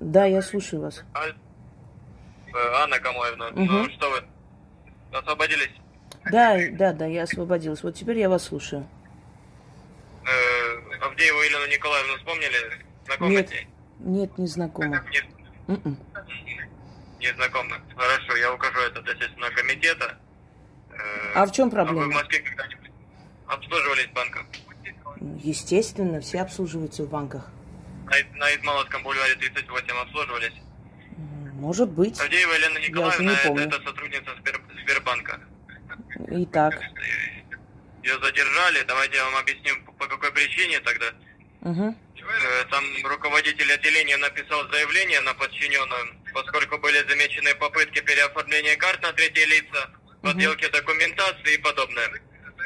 Да, 0.00 0.24
я 0.26 0.42
слушаю 0.42 0.82
вас. 0.82 1.02
Э, 1.14 1.32
Анна 2.82 2.98
Камоевна, 3.00 3.50
ну 3.52 3.62
Мгм. 3.64 3.90
что 3.92 4.10
вы, 4.10 4.22
освободились? 5.16 5.70
Да, 6.30 6.56
да, 6.72 6.92
да, 6.92 7.06
я 7.06 7.24
освободилась. 7.24 7.82
Вот 7.82 7.94
теперь 7.94 8.18
я 8.18 8.28
вас 8.28 8.44
слушаю. 8.44 8.86
Э, 10.24 11.04
Авдееву 11.04 11.40
Елену 11.42 11.66
Николаевну 11.72 12.16
вспомнили? 12.18 12.56
Знакомы 13.06 13.30
Нет. 13.30 13.50
Нет, 14.00 14.38
не 14.38 14.46
знакома. 14.46 15.02
Нет, 15.10 15.24
М-м. 15.68 15.98
не 17.20 17.32
знакомы. 17.34 17.76
Хорошо, 17.96 18.36
я 18.36 18.52
укажу 18.54 18.80
это 18.80 19.02
для 19.02 19.14
Следственного 19.16 19.50
комитета. 19.52 20.18
Э, 20.90 20.96
А 21.34 21.46
в 21.46 21.52
чем 21.52 21.66
А 21.68 21.70
вы 21.70 21.70
в 21.70 21.74
проблема? 21.86 22.12
Москве 22.14 22.38
когда-нибудь 22.40 22.90
обслуживались 23.46 24.06
в 24.06 24.12
банках? 24.12 24.44
Естественно, 25.42 26.20
все 26.20 26.40
обслуживаются 26.42 27.02
в 27.04 27.08
банках. 27.10 27.50
На, 28.04 28.38
на 28.38 28.54
Измаловском 28.56 29.02
бульваре 29.02 29.34
38 29.36 29.96
обслуживались? 29.96 30.52
Может 31.54 31.88
быть. 31.90 32.20
Авдеева 32.20 32.52
Елена 32.54 32.78
уже 32.80 32.88
Николаевна, 32.90 33.30
не 33.32 33.36
это, 33.38 33.48
помню. 33.48 33.64
это 33.64 33.82
сотрудница 33.82 34.30
Сбер- 34.40 34.82
Сбербанка. 34.82 35.40
Итак. 36.28 36.74
Ее 38.02 38.18
задержали, 38.22 38.82
давайте 38.86 39.16
я 39.16 39.24
вам 39.24 39.36
объясню, 39.36 39.72
по- 39.98 40.06
какой 40.06 40.30
причине 40.32 40.80
тогда. 40.80 41.06
Угу. 41.62 41.96
Там 42.70 42.84
руководитель 43.04 43.72
отделения 43.72 44.16
написал 44.18 44.68
заявление 44.70 45.20
на 45.20 45.32
подчиненную, 45.34 46.14
поскольку 46.32 46.78
были 46.78 46.98
замечены 47.08 47.54
попытки 47.54 48.00
переоформления 48.00 48.76
карт 48.76 49.00
на 49.02 49.12
третьи 49.12 49.44
лица, 49.44 49.90
подделки 50.22 50.68
документации 50.70 51.54
и 51.54 51.58
подобное. 51.58 52.10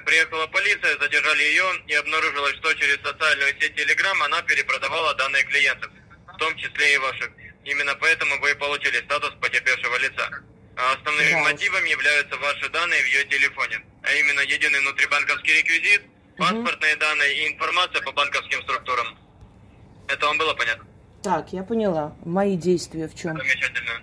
Приехала 0.08 0.46
полиция, 0.46 0.96
задержали 0.98 1.42
ее 1.42 1.64
и 1.86 1.92
обнаружилось, 1.92 2.56
что 2.56 2.72
через 2.72 2.96
социальную 3.04 3.50
сеть 3.60 3.78
Telegram 3.78 4.24
она 4.24 4.40
перепродавала 4.40 5.12
данные 5.16 5.42
клиентов, 5.44 5.90
в 6.32 6.36
том 6.38 6.56
числе 6.56 6.94
и 6.94 6.96
ваших. 6.96 7.28
Именно 7.66 7.94
поэтому 7.96 8.40
вы 8.40 8.52
и 8.52 8.54
получили 8.54 9.02
статус 9.04 9.34
потерпевшего 9.38 9.98
лица. 9.98 10.30
А 10.78 10.94
основными 10.94 11.32
Да 11.32 11.36
уж. 11.40 11.44
мотивами 11.52 11.90
являются 11.90 12.38
ваши 12.38 12.70
данные 12.70 13.02
в 13.02 13.06
ее 13.06 13.24
телефоне, 13.26 13.82
а 14.02 14.10
именно 14.14 14.40
единый 14.40 14.80
внутрибанковский 14.80 15.58
реквизит, 15.58 16.02
паспортные 16.38 16.96
данные 16.96 17.44
и 17.44 17.52
информация 17.52 18.00
по 18.00 18.12
банковским 18.12 18.62
структурам. 18.62 19.18
Это 20.08 20.24
вам 20.24 20.38
было 20.38 20.54
понятно? 20.54 20.86
Так, 21.22 21.52
я 21.52 21.62
поняла. 21.62 22.16
Мои 22.24 22.56
действия 22.56 23.08
в 23.08 23.14
чем? 23.14 23.36
Замечательно. 23.36 24.02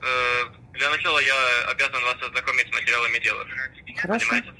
Э, 0.00 0.44
Для 0.72 0.88
начала 0.88 1.18
я 1.18 1.68
обязан 1.68 2.02
вас 2.04 2.16
ознакомить 2.22 2.68
с 2.68 2.72
материалами 2.72 3.18
дела. 3.18 3.46
Хорошо. 3.98 4.30
Понимаете? 4.30 4.52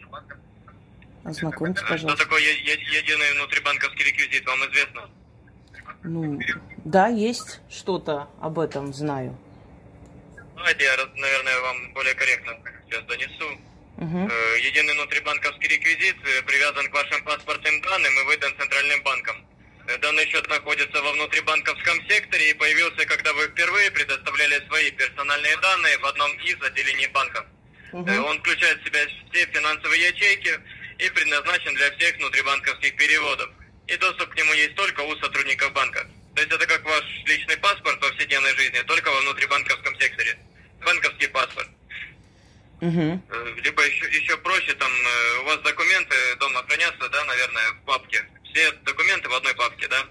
Ознакомьте, 1.24 1.80
Э, 1.80 1.84
Что 1.84 1.88
пожалуйста. 1.92 2.24
такое 2.24 2.40
единый 2.40 3.32
внутрибанковский 3.34 4.04
реквизит, 4.04 4.46
вам 4.46 4.58
известно? 4.70 5.10
Ну, 6.04 6.40
да, 6.84 7.06
есть 7.08 7.60
что-то 7.70 8.28
об 8.40 8.58
этом 8.58 8.92
знаю. 8.92 9.36
Давайте 10.56 10.84
я, 10.84 10.96
наверное, 11.16 11.60
вам 11.60 11.92
более 11.92 12.14
корректно 12.14 12.56
сейчас 12.88 13.04
донесу. 13.04 13.58
Угу. 13.98 14.18
Единый 14.64 14.94
внутрибанковский 14.94 15.68
реквизит 15.68 16.16
э, 16.24 16.42
привязан 16.42 16.88
к 16.90 16.94
вашим 16.94 17.22
паспортным 17.24 17.80
данным 17.82 18.12
и 18.20 18.24
выдан 18.24 18.52
Центральным 18.58 19.02
банком. 19.04 19.36
Э, 19.86 19.98
Данный 19.98 20.26
счет 20.26 20.48
находится 20.48 21.00
во 21.02 21.12
внутрибанковском 21.12 22.02
секторе 22.08 22.50
и 22.50 22.54
появился, 22.54 23.06
когда 23.06 23.32
вы 23.34 23.46
впервые 23.48 23.90
предоставляли 23.92 24.64
свои 24.66 24.90
персональные 24.92 25.56
данные 25.58 25.98
в 25.98 26.06
одном 26.06 26.32
из 26.40 26.60
отделений 26.62 27.06
банка. 27.08 27.46
Э, 27.92 28.18
Он 28.18 28.38
включает 28.40 28.80
в 28.80 28.86
себя 28.86 29.00
все 29.30 29.46
финансовые 29.46 30.08
ячейки 30.08 30.58
и 31.02 31.10
предназначен 31.10 31.74
для 31.74 31.90
всех 31.96 32.16
внутрибанковских 32.16 32.96
переводов. 32.96 33.50
И 33.88 33.96
доступ 33.96 34.30
к 34.30 34.36
нему 34.36 34.52
есть 34.54 34.74
только 34.76 35.00
у 35.00 35.16
сотрудников 35.16 35.72
банка. 35.72 36.06
То 36.34 36.42
есть 36.42 36.52
это 36.54 36.66
как 36.66 36.82
ваш 36.84 37.04
личный 37.26 37.56
паспорт 37.58 37.96
в 37.96 38.08
повседневной 38.08 38.54
жизни, 38.56 38.78
только 38.86 39.10
во 39.10 39.20
внутрибанковском 39.20 39.98
секторе. 40.00 40.38
Банковский 40.84 41.26
паспорт. 41.28 41.68
Угу. 42.80 43.22
Либо 43.62 43.82
еще, 43.86 44.06
еще 44.10 44.36
проще, 44.38 44.74
там 44.74 44.90
э, 44.90 45.38
у 45.40 45.44
вас 45.44 45.58
документы 45.58 46.16
дома 46.40 46.64
хранятся, 46.66 47.08
да, 47.08 47.24
наверное, 47.24 47.70
в 47.72 47.84
папке. 47.84 48.24
Все 48.44 48.72
документы 48.84 49.28
в 49.28 49.34
одной 49.34 49.54
папке, 49.54 49.88
да? 49.88 50.04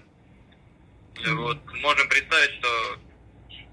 Э, 1.24 1.30
Вот, 1.32 1.58
можем 1.74 2.08
представить, 2.08 2.54
что 2.60 2.98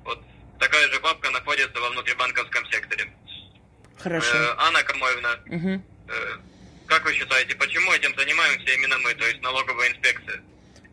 вот 0.03 0.21
такая 0.59 0.87
же 0.91 0.99
папка 0.99 1.29
находится 1.31 1.79
во 1.79 1.89
внутрибанковском 1.91 2.65
секторе. 2.71 3.13
Хорошо. 3.99 4.35
Э, 4.35 4.55
Анна 4.57 4.83
Камоевна, 4.83 5.39
Угу. 5.47 5.83
э, 6.09 6.37
как 6.89 7.05
вы 7.05 7.13
считаете, 7.13 7.55
почему 7.55 7.91
этим 7.93 8.13
занимаемся 8.17 8.73
именно 8.73 8.97
мы, 8.99 9.13
то 9.13 9.25
есть 9.27 9.41
налоговая 9.41 9.89
инспекция? 9.89 10.41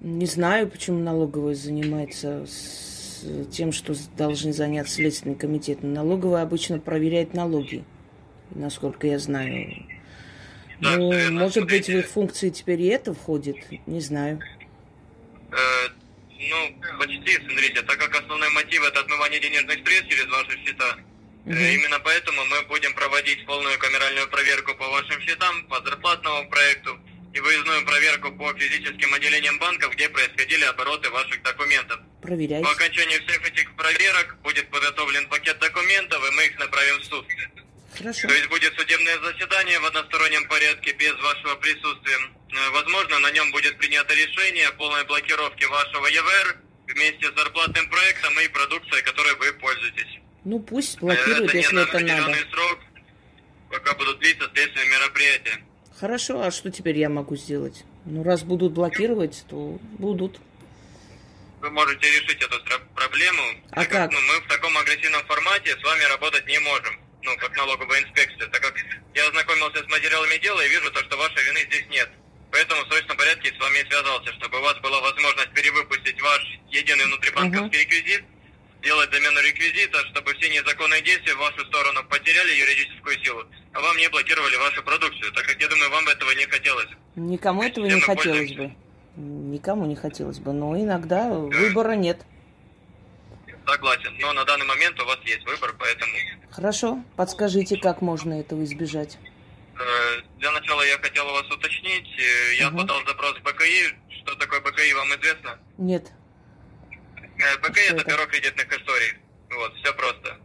Не 0.01 0.27
знаю, 0.27 0.69
почему 0.69 0.99
налоговая 1.03 1.55
занимается 1.55 2.47
с 2.47 3.25
тем, 3.51 3.73
что 3.73 3.95
должны 4.17 4.53
заняться 4.53 4.95
Следственный 4.95 5.35
комитет. 5.35 5.83
Налоговая 5.83 6.43
обычно 6.43 6.79
проверяет 6.79 7.35
налоги, 7.35 7.83
насколько 8.51 9.07
я 9.07 9.19
знаю. 9.19 9.87
Да, 10.81 10.97
Ну, 10.97 11.11
верно. 11.13 11.41
может 11.41 11.65
быть, 11.65 11.85
в 11.85 11.87
Смотрите, 11.87 11.99
их 12.01 12.07
функции 12.07 12.51
теперь 12.51 12.83
и 12.83 12.87
это 12.89 13.15
входит, 13.15 13.57
не 13.87 14.01
знаю. 14.01 14.41
э, 15.51 15.89
ну, 16.39 16.99
почти, 16.99 17.33
смотрите, 17.39 17.81
так 17.83 17.97
как 17.99 18.15
основной 18.21 18.51
мотив 18.51 18.85
это 18.87 19.01
отмывание 19.01 19.41
денежных 19.41 19.79
средств 19.85 20.09
через 20.11 20.27
ваши 20.27 20.59
счета, 20.65 20.97
Мгм. 21.47 21.59
именно 21.59 22.01
поэтому 22.01 22.45
мы 22.47 22.63
будем 22.63 22.93
проводить 22.95 23.47
полную 23.47 23.79
камеральную 23.79 24.29
проверку 24.29 24.75
по 24.75 24.89
вашим 24.89 25.21
счетам, 25.21 25.65
по 25.69 25.81
зарплатному 25.81 26.51
проекту 26.51 26.99
и 27.33 27.39
выездную 27.39 27.85
проверку 27.87 28.33
по 28.33 28.53
физическим 28.55 29.15
отделениям 29.15 29.57
банков, 29.61 29.93
где 29.93 30.09
происходили 30.09 30.65
обороты 30.65 31.09
ваших 31.11 31.41
документов. 31.43 32.01
Проверяйте. 32.21 32.65
По 32.65 32.73
окончании 32.73 33.19
всех 33.27 33.47
этих 33.47 33.77
проверок 33.77 34.37
будет 34.43 34.69
подготовлен 34.71 35.29
пакет 35.29 35.59
документов, 35.61 36.21
и 36.27 36.35
мы 36.35 36.47
их 36.47 36.59
направим 36.59 36.99
в 37.01 37.05
суд. 37.05 37.27
Хорошо. 37.97 38.27
То 38.27 38.35
есть 38.35 38.49
будет 38.49 38.75
судебное 38.77 39.19
заседание 39.21 39.79
в 39.79 39.87
одностороннем 39.87 40.49
порядке 40.49 40.93
без 40.95 41.15
вашего 41.15 41.55
присутствия. 41.57 42.17
Э, 42.53 42.71
Возможно, 42.71 43.19
на 43.21 43.31
нем 43.31 43.53
будет 43.53 43.79
принято 43.79 44.13
решение 44.15 44.67
о 44.67 44.73
полной 44.73 45.05
блокировке 45.05 45.67
вашего 45.69 46.07
ЕВР 46.07 46.57
вместе 46.89 47.27
с 47.31 47.35
зарплатным 47.39 47.89
проектом 47.89 48.39
и 48.41 48.49
продукцией, 48.49 49.03
которой 49.03 49.35
вы 49.37 49.53
пользуетесь. 49.55 50.19
Ну, 50.47 50.61
пусть 50.61 50.97
Э, 50.99 51.01
блокируют, 51.01 51.53
не 51.53 51.61
если 51.61 51.83
это 51.83 51.99
надо. 51.99 52.35
срок, 52.53 52.79
пока 53.69 53.95
будут 53.95 54.21
длиться 54.21 54.49
следственные 54.55 54.89
мероприятия. 54.91 55.59
Хорошо, 55.99 56.41
а 56.41 56.53
что 56.53 56.71
теперь 56.71 56.97
я 56.99 57.09
могу 57.09 57.35
сделать? 57.35 57.85
Ну, 58.05 58.23
раз 58.23 58.45
будут 58.45 58.73
блокировать, 58.73 59.45
то 59.49 59.77
будут. 59.99 60.39
Вы 61.61 61.71
можете 61.71 62.07
решить 62.07 62.41
эту 62.41 62.61
проблему. 62.95 63.43
А 63.73 63.81
так 63.83 63.89
как? 63.91 64.13
Ну, 64.13 64.21
мы 64.21 64.41
в 64.41 64.47
таком 64.47 64.79
агрессивном 64.79 65.27
формате 65.27 65.77
с 65.77 65.83
вами 65.83 66.05
работать 66.05 66.47
не 66.47 66.61
можем. 66.61 66.95
Ну, 67.25 67.37
как 67.39 67.57
налоговая 67.57 68.03
инспекция. 68.05 68.47
Так 68.47 68.63
как 68.63 68.75
я 69.17 69.27
ознакомился 69.27 69.83
с 69.83 69.89
материалами 69.89 70.39
дела 70.39 70.61
и 70.65 70.69
вижу 70.69 70.93
то, 70.93 71.01
что 71.01 71.17
вашей 71.17 71.43
вины 71.45 71.59
здесь 71.67 71.87
нет. 71.91 72.09
Поэтому 72.53 72.85
в 72.85 72.89
срочном 72.89 73.17
порядке 73.17 73.53
с 73.53 73.59
вами 73.59 73.83
связался, 73.89 74.33
чтобы 74.35 74.59
у 74.61 74.63
вас 74.63 74.79
была 74.79 75.01
возможность 75.01 75.51
перевыпустить 75.55 76.21
ваш 76.23 76.43
единый 76.71 77.05
внутрибанковский 77.07 77.81
реквизит, 77.81 78.23
сделать 78.87 79.13
замену 79.13 79.41
реквизита, 79.41 79.99
чтобы 80.11 80.33
все 80.35 80.49
незаконные 80.49 81.03
действия 81.03 81.35
в 81.35 81.39
вашу 81.39 81.65
сторону 81.67 82.05
потеряли 82.09 82.53
юридическую 82.55 83.19
силу, 83.25 83.43
а 83.73 83.81
вам 83.81 83.97
не 83.97 84.09
блокировали 84.09 84.57
вашу 84.57 84.83
продукцию, 84.85 85.33
так 85.33 85.45
как 85.45 85.61
я 85.61 85.69
думаю, 85.69 85.91
вам 85.91 86.07
этого 86.09 86.31
не 86.31 86.47
хотелось. 86.47 86.87
Никому 87.17 87.63
этого 87.65 87.87
не 87.87 88.01
хотелось 88.01 88.53
бы. 88.53 88.73
Никому 89.17 89.87
не 89.87 89.97
хотелось 89.97 90.39
бы, 90.39 90.53
но 90.53 90.77
иногда 90.79 91.29
выбора 91.31 91.93
нет. 91.93 92.21
Согласен, 93.67 94.15
но 94.21 94.33
на 94.35 94.45
данный 94.45 94.67
момент 94.67 95.01
у 95.01 95.05
вас 95.05 95.19
есть 95.25 95.45
выбор, 95.45 95.75
поэтому 95.79 96.13
Хорошо, 96.53 97.03
подскажите, 97.17 97.77
как 97.77 98.01
можно 98.01 98.41
этого 98.41 98.63
избежать. 98.65 99.19
Э, 99.79 100.21
Для 100.39 100.53
начала 100.53 100.83
я 100.87 100.97
хотел 100.99 101.27
у 101.29 101.33
вас 101.33 101.51
уточнить. 101.51 102.07
э, 102.19 102.55
Я 102.59 102.69
Мгм. 102.71 102.79
подал 102.79 102.99
запрос 103.07 103.35
в 103.39 103.43
БКИ. 103.43 103.95
Что 104.23 104.35
такое 104.37 104.61
БКИ, 104.61 104.95
вам 104.95 105.09
известно? 105.17 105.59
Нет. 105.77 106.13
Э, 107.39 107.59
Что 107.61 107.69
это 107.69 108.01
это? 108.03 108.05
бюро 108.11 108.27
кредитных 108.27 108.67
историй. 108.73 109.13
Вот, 109.51 109.75
все 109.77 109.93
просто. 109.95 110.39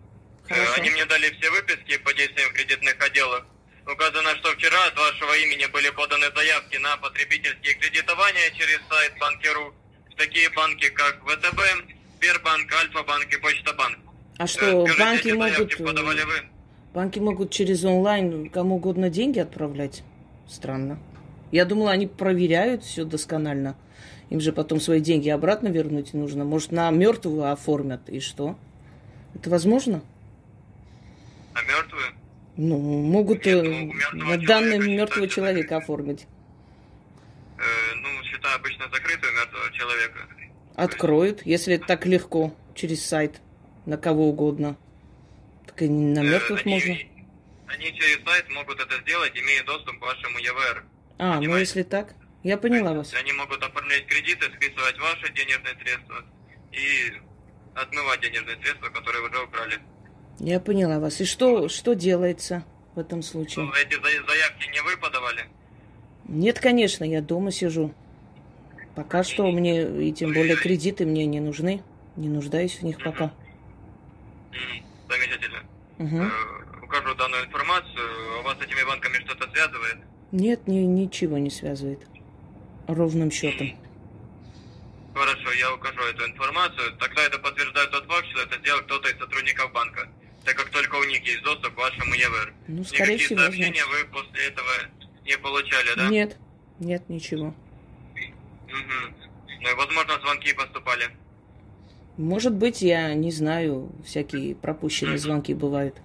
Э, 0.50 0.54
Хорошо. 0.54 0.74
Они 0.82 0.90
мне 0.90 1.06
дали 1.06 1.30
все 1.40 1.50
выписки 1.52 1.98
по 1.98 2.14
действиям 2.14 2.52
кредитных 2.54 2.96
отделов. 3.00 3.44
Указано, 3.92 4.36
что 4.38 4.52
вчера 4.52 4.86
от 4.88 4.98
вашего 4.98 5.34
имени 5.38 5.66
были 5.72 5.90
поданы 5.90 6.28
заявки 6.36 6.78
на 6.78 6.98
потребительские 6.98 7.74
кредитования 7.76 8.52
через 8.58 8.80
сайт 8.90 9.14
Банки.ру 9.20 9.74
в 10.12 10.16
такие 10.16 10.50
банки, 10.52 10.88
как 10.90 11.20
ВТБ, 11.26 11.60
Сбербанк, 12.18 12.72
Альфа-банк 12.74 13.34
и 13.34 13.38
Почта-банк. 13.38 13.98
А 14.38 14.44
Э, 14.44 14.48
что, 14.48 14.88
скажите, 14.88 15.36
банки 15.36 15.58
могут, 15.58 15.78
подавали 15.78 16.22
э, 16.22 16.26
вы? 16.26 16.42
банки 16.94 17.20
могут 17.20 17.52
через 17.52 17.84
онлайн 17.84 18.50
кому 18.50 18.76
угодно 18.76 19.10
деньги 19.10 19.40
отправлять? 19.40 20.04
Странно. 20.48 21.00
Я 21.52 21.66
думала, 21.66 21.92
они 21.92 22.08
проверяют 22.08 22.84
все 22.84 23.04
досконально. 23.04 23.76
Им 24.32 24.40
же 24.40 24.54
потом 24.54 24.80
свои 24.80 25.02
деньги 25.02 25.28
обратно 25.28 25.68
вернуть 25.68 26.14
нужно. 26.14 26.46
Может, 26.46 26.72
на 26.72 26.90
мертвого 26.90 27.52
оформят, 27.52 28.08
и 28.10 28.22
что? 28.22 28.58
Это 29.36 29.50
возможно? 29.50 30.02
На 31.54 31.62
мертвую? 31.64 32.04
Ну, 32.56 32.78
могут 32.78 33.46
э, 33.46 33.62
ну, 33.62 33.94
мертвого 33.94 34.24
на 34.24 34.38
данные 34.38 34.78
человека 34.78 34.90
мертвого 34.96 35.28
человека 35.28 35.78
оформить. 35.78 36.28
Э, 37.58 37.62
ну, 37.98 38.24
счета 38.24 38.56
обычно 38.56 38.86
закрыты 38.90 39.28
у 39.28 39.32
мертвого 39.34 39.72
человека. 39.74 40.20
Откроют, 40.76 41.46
если 41.46 41.76
это 41.76 41.86
так 41.88 42.06
легко, 42.06 42.54
через 42.74 43.06
сайт, 43.06 43.42
на 43.86 43.98
кого 43.98 44.30
угодно. 44.30 44.78
Так 45.68 45.82
и 45.82 45.90
на 45.90 46.20
Э, 46.20 46.24
мертвых 46.24 46.62
они- 46.66 46.74
можно. 46.74 46.94
Они 47.68 47.86
через 47.94 48.24
сайт 48.24 48.50
могут 48.50 48.80
это 48.80 48.96
сделать, 49.02 49.34
имея 49.36 49.64
доступ 49.66 50.00
к 50.00 50.02
вашему 50.02 50.38
ЕВР. 50.40 50.86
А, 51.18 51.36
ну 51.36 51.42
понимаете? 51.42 51.60
если 51.68 51.84
так, 51.84 52.16
я 52.44 52.58
поняла 52.58 52.94
вас. 52.94 53.14
Они 53.14 53.32
могут 53.34 53.62
оформлять 53.64 54.06
кредиты, 54.08 54.46
списывать 54.56 54.98
ваши 55.00 55.32
денежные 55.34 55.76
средства 55.82 56.24
и 56.72 57.14
отмывать 57.76 58.22
денежные 58.22 58.58
средства, 58.62 58.90
которые 58.90 59.22
вы 59.24 59.30
уже 59.30 59.44
украли. 59.44 59.80
Я 60.40 60.60
поняла 60.60 61.00
вас. 61.00 61.22
И 61.22 61.26
что, 61.26 61.70
что 61.70 61.94
делается 61.94 62.64
в 62.96 63.00
этом 63.00 63.22
случае? 63.22 63.66
Ну, 63.66 63.72
Эти 63.74 63.94
за- 63.96 64.02
заявки 64.28 64.70
не 64.72 64.82
вы 64.82 64.98
подавали? 64.98 65.46
Нет, 66.28 66.60
конечно, 66.60 67.04
я 67.04 67.22
дома 67.22 67.52
сижу. 67.52 67.94
Пока 68.96 69.24
что 69.24 69.50
мне, 69.52 70.08
и 70.08 70.12
тем 70.12 70.34
более 70.34 70.56
кредиты 70.56 71.06
мне 71.06 71.26
не 71.26 71.40
нужны. 71.40 71.84
Не 72.18 72.28
нуждаюсь 72.28 72.76
в 72.80 72.84
них 72.84 72.98
пока. 73.04 73.32
М, 74.52 74.84
Замечательно. 75.10 75.60
Угу. 76.00 76.18
Э, 76.18 76.84
Укажу 76.84 77.16
данную 77.16 77.46
информацию. 77.46 78.40
У 78.40 78.44
вас 78.44 78.58
с 78.58 78.62
этими 78.62 78.84
банками 78.86 79.16
что-то 79.26 79.50
связывает? 79.52 79.98
Нет, 80.34 80.68
ни- 80.68 80.80
ничего 80.80 81.38
не 81.38 81.50
связывает. 81.50 82.00
Ровным 82.94 83.32
счетом. 83.32 83.72
Хорошо, 85.14 85.52
я 85.54 85.74
укажу 85.74 86.02
эту 86.02 86.26
информацию. 86.26 86.96
Тогда 86.98 87.24
это 87.24 87.38
подтверждает 87.40 87.92
тот 87.92 88.06
факт, 88.06 88.26
что 88.28 88.42
это 88.42 88.58
сделал 88.60 88.82
кто-то 88.82 89.10
из 89.10 89.18
сотрудников 89.18 89.72
банка. 89.74 90.10
Так 90.46 90.56
как 90.56 90.70
только 90.70 90.96
у 90.96 91.04
них 91.04 91.24
есть 91.26 91.42
доступ 91.44 91.74
к 91.76 91.78
вашему 91.78 92.14
ЕВР. 92.14 92.54
Ну, 92.68 92.84
скорее 92.84 93.14
Никакие 93.14 93.28
всего, 93.28 93.40
сообщения 93.40 93.84
значит. 93.84 94.08
вы 94.14 94.22
после 94.22 94.48
этого 94.48 94.72
не 95.26 95.38
получали, 95.38 95.96
да? 95.96 96.10
Нет, 96.10 96.38
нет, 96.80 97.10
ничего. 97.10 97.54
Мгм. 98.68 99.16
Ну, 99.62 99.70
и, 99.70 99.74
возможно, 99.76 100.20
звонки 100.22 100.54
поступали. 100.54 101.06
Может 102.18 102.54
быть, 102.54 102.82
я 102.82 103.14
не 103.14 103.32
знаю, 103.32 103.92
всякие 104.06 104.56
пропущенные 104.56 105.18
звонки 105.18 105.54
бывают. 105.54 105.96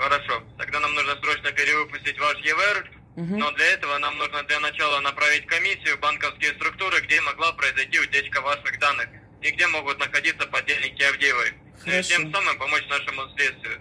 Хорошо. 0.00 0.42
Тогда 0.56 0.80
нам 0.80 0.94
нужно 0.94 1.14
срочно 1.22 1.52
перевыпустить 1.52 2.18
ваш 2.18 2.36
ЕВР. 2.38 2.90
Но 3.16 3.50
для 3.52 3.66
этого 3.66 3.98
нам 3.98 4.16
нужно 4.16 4.42
для 4.44 4.60
начала 4.60 4.98
направить 5.00 5.44
комиссию 5.46 5.96
в 5.96 6.00
банковские 6.00 6.54
структуры, 6.54 7.00
где 7.02 7.20
могла 7.20 7.52
произойти 7.52 7.98
утечка 8.00 8.40
ваших 8.40 8.78
данных 8.78 9.08
и 9.42 9.50
где 9.50 9.66
могут 9.66 9.98
находиться 9.98 10.46
подельники 10.46 11.02
Авдеевой. 11.02 11.52
Ну 11.84 11.92
и 11.92 12.02
тем 12.02 12.32
самым 12.32 12.58
помочь 12.58 12.86
нашему 12.88 13.22
следствию. 13.36 13.80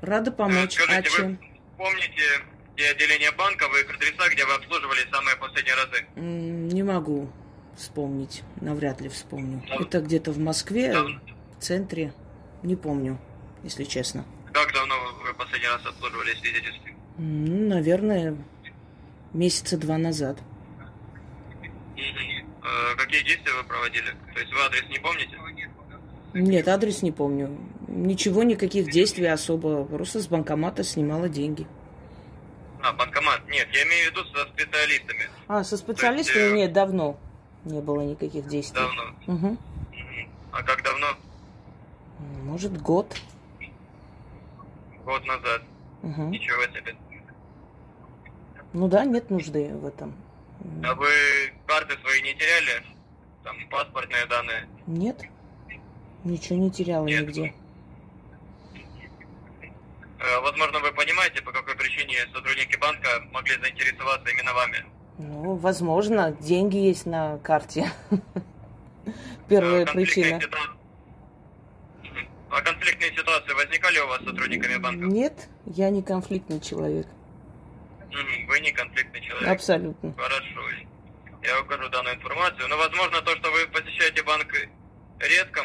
Рада 0.00 0.30
Э, 0.30 0.34
помочь. 0.34 0.76
А 0.80 0.82
Скажите, 0.82 1.10
чем? 1.10 1.30
вы 1.36 1.38
помните 1.78 2.22
те 2.76 2.88
отделения 2.90 3.30
банка, 3.32 3.68
в 3.68 3.76
их 3.76 3.88
адреса, 3.94 4.28
где 4.32 4.44
вы 4.44 4.54
обслуживали 4.54 5.00
самые 5.12 5.36
последние 5.36 5.74
разы? 5.76 6.06
Не 6.16 6.82
могу 6.82 7.30
вспомнить. 7.76 8.42
Навряд 8.60 9.00
ли 9.00 9.08
вспомню. 9.08 9.62
Да. 9.68 9.76
Это 9.76 10.00
где-то 10.00 10.32
в 10.32 10.38
Москве, 10.38 10.92
Дав- 10.92 11.06
в 11.58 11.62
центре. 11.62 12.12
Не 12.64 12.74
помню, 12.74 13.20
если 13.62 13.84
честно. 13.84 14.24
Как 14.54 14.72
давно 14.72 14.94
вы 15.26 15.34
последний 15.34 15.66
раз 15.68 15.84
обслуживались 15.84 16.38
физически? 16.40 16.94
М, 17.18 17.44
Ну, 17.44 17.68
наверное, 17.74 18.36
месяца 19.32 19.76
два 19.76 19.98
назад. 19.98 20.38
Мгм. 21.96 22.46
Э, 22.62 22.96
Какие 22.96 23.24
действия 23.24 23.52
вы 23.60 23.64
проводили? 23.68 24.10
То 24.32 24.40
есть 24.40 24.52
вы 24.52 24.60
адрес 24.60 24.84
не 24.88 24.98
помните? 25.00 25.36
Нет, 26.34 26.68
адрес 26.68 27.02
не 27.02 27.10
помню. 27.12 27.58
Ничего, 27.88 28.44
никаких 28.44 28.90
действий 28.90 29.26
особо. 29.26 29.84
Просто 29.84 30.20
с 30.20 30.28
банкомата 30.28 30.84
снимала 30.84 31.28
деньги. 31.28 31.66
А, 32.80 32.92
банкомат. 32.92 33.40
Нет, 33.48 33.66
я 33.72 33.82
имею 33.84 34.08
в 34.08 34.10
виду 34.12 34.24
со 34.36 34.46
специалистами. 34.48 35.28
А, 35.48 35.64
со 35.64 35.76
специалистами 35.76 36.42
э, 36.42 36.52
нет, 36.52 36.72
давно 36.72 37.18
не 37.64 37.80
было 37.80 38.02
никаких 38.02 38.46
действий. 38.46 38.78
Давно. 38.80 39.02
Угу. 39.26 39.58
А 40.52 40.62
как 40.62 40.82
давно? 40.84 41.06
Может, 42.44 42.80
год. 42.80 43.16
Год 45.04 45.24
назад. 45.26 45.62
Угу. 46.02 46.22
Ничего 46.28 46.62
себе. 46.64 46.96
Ну 48.72 48.88
да, 48.88 49.04
нет 49.04 49.30
нужды 49.30 49.72
в 49.74 49.86
этом. 49.86 50.14
А 50.84 50.94
вы 50.94 51.08
карты 51.66 51.96
свои 52.02 52.22
не 52.22 52.34
теряли? 52.34 52.82
Там 53.42 53.56
паспортные 53.70 54.26
данные? 54.26 54.66
Нет, 54.86 55.22
ничего 56.24 56.58
не 56.58 56.70
теряла 56.70 57.04
Нет. 57.06 57.22
нигде. 57.22 57.54
Э, 60.18 60.40
Возможно, 60.40 60.80
вы 60.80 60.90
понимаете, 60.92 61.42
по 61.42 61.52
какой 61.52 61.76
причине 61.76 62.14
сотрудники 62.32 62.76
банка 62.78 63.08
могли 63.32 63.52
заинтересоваться 63.60 64.30
именно 64.30 64.54
вами. 64.54 64.84
Ну, 65.18 65.54
возможно, 65.56 66.32
деньги 66.32 66.76
есть 66.78 67.04
на 67.06 67.38
карте. 67.38 67.90
Первая 69.48 69.84
причина. 69.86 70.38
ситуа- 70.40 70.40
Мгм. 70.40 70.40
Конфликтные 70.40 70.83
ситуации 73.24 73.52
возникали 73.54 73.98
у 74.00 74.06
вас 74.08 74.20
с 74.20 74.24
сотрудниками 74.24 74.76
банка? 74.76 75.06
Нет, 75.06 75.48
я 75.66 75.90
не 75.90 76.02
конфликтный 76.02 76.60
человек. 76.60 77.06
Вы 78.48 78.60
не 78.60 78.70
конфликтный 78.72 79.20
человек. 79.22 79.48
Абсолютно. 79.48 80.14
Хорошо. 80.16 80.60
Я 81.42 81.60
укажу 81.60 81.88
данную 81.88 82.16
информацию. 82.16 82.68
Но, 82.68 82.76
возможно, 82.76 83.20
то, 83.22 83.34
что 83.36 83.50
вы 83.50 83.66
посещаете 83.68 84.22
банк 84.22 84.46
редко, 85.20 85.60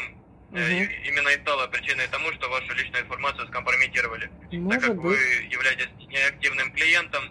э, 0.52 0.58
Мгм. 0.58 0.90
именно 1.06 1.28
и 1.28 1.40
стало 1.42 1.66
причиной 1.68 2.06
тому, 2.08 2.32
что 2.32 2.48
вашу 2.48 2.74
личную 2.74 3.04
информацию 3.04 3.46
скомпрометировали. 3.48 4.30
так 4.50 4.60
Может 4.60 4.82
как 4.82 4.96
вы 4.96 5.10
быть. 5.16 5.52
являетесь 5.52 5.88
неактивным 6.08 6.72
клиентом, 6.72 7.22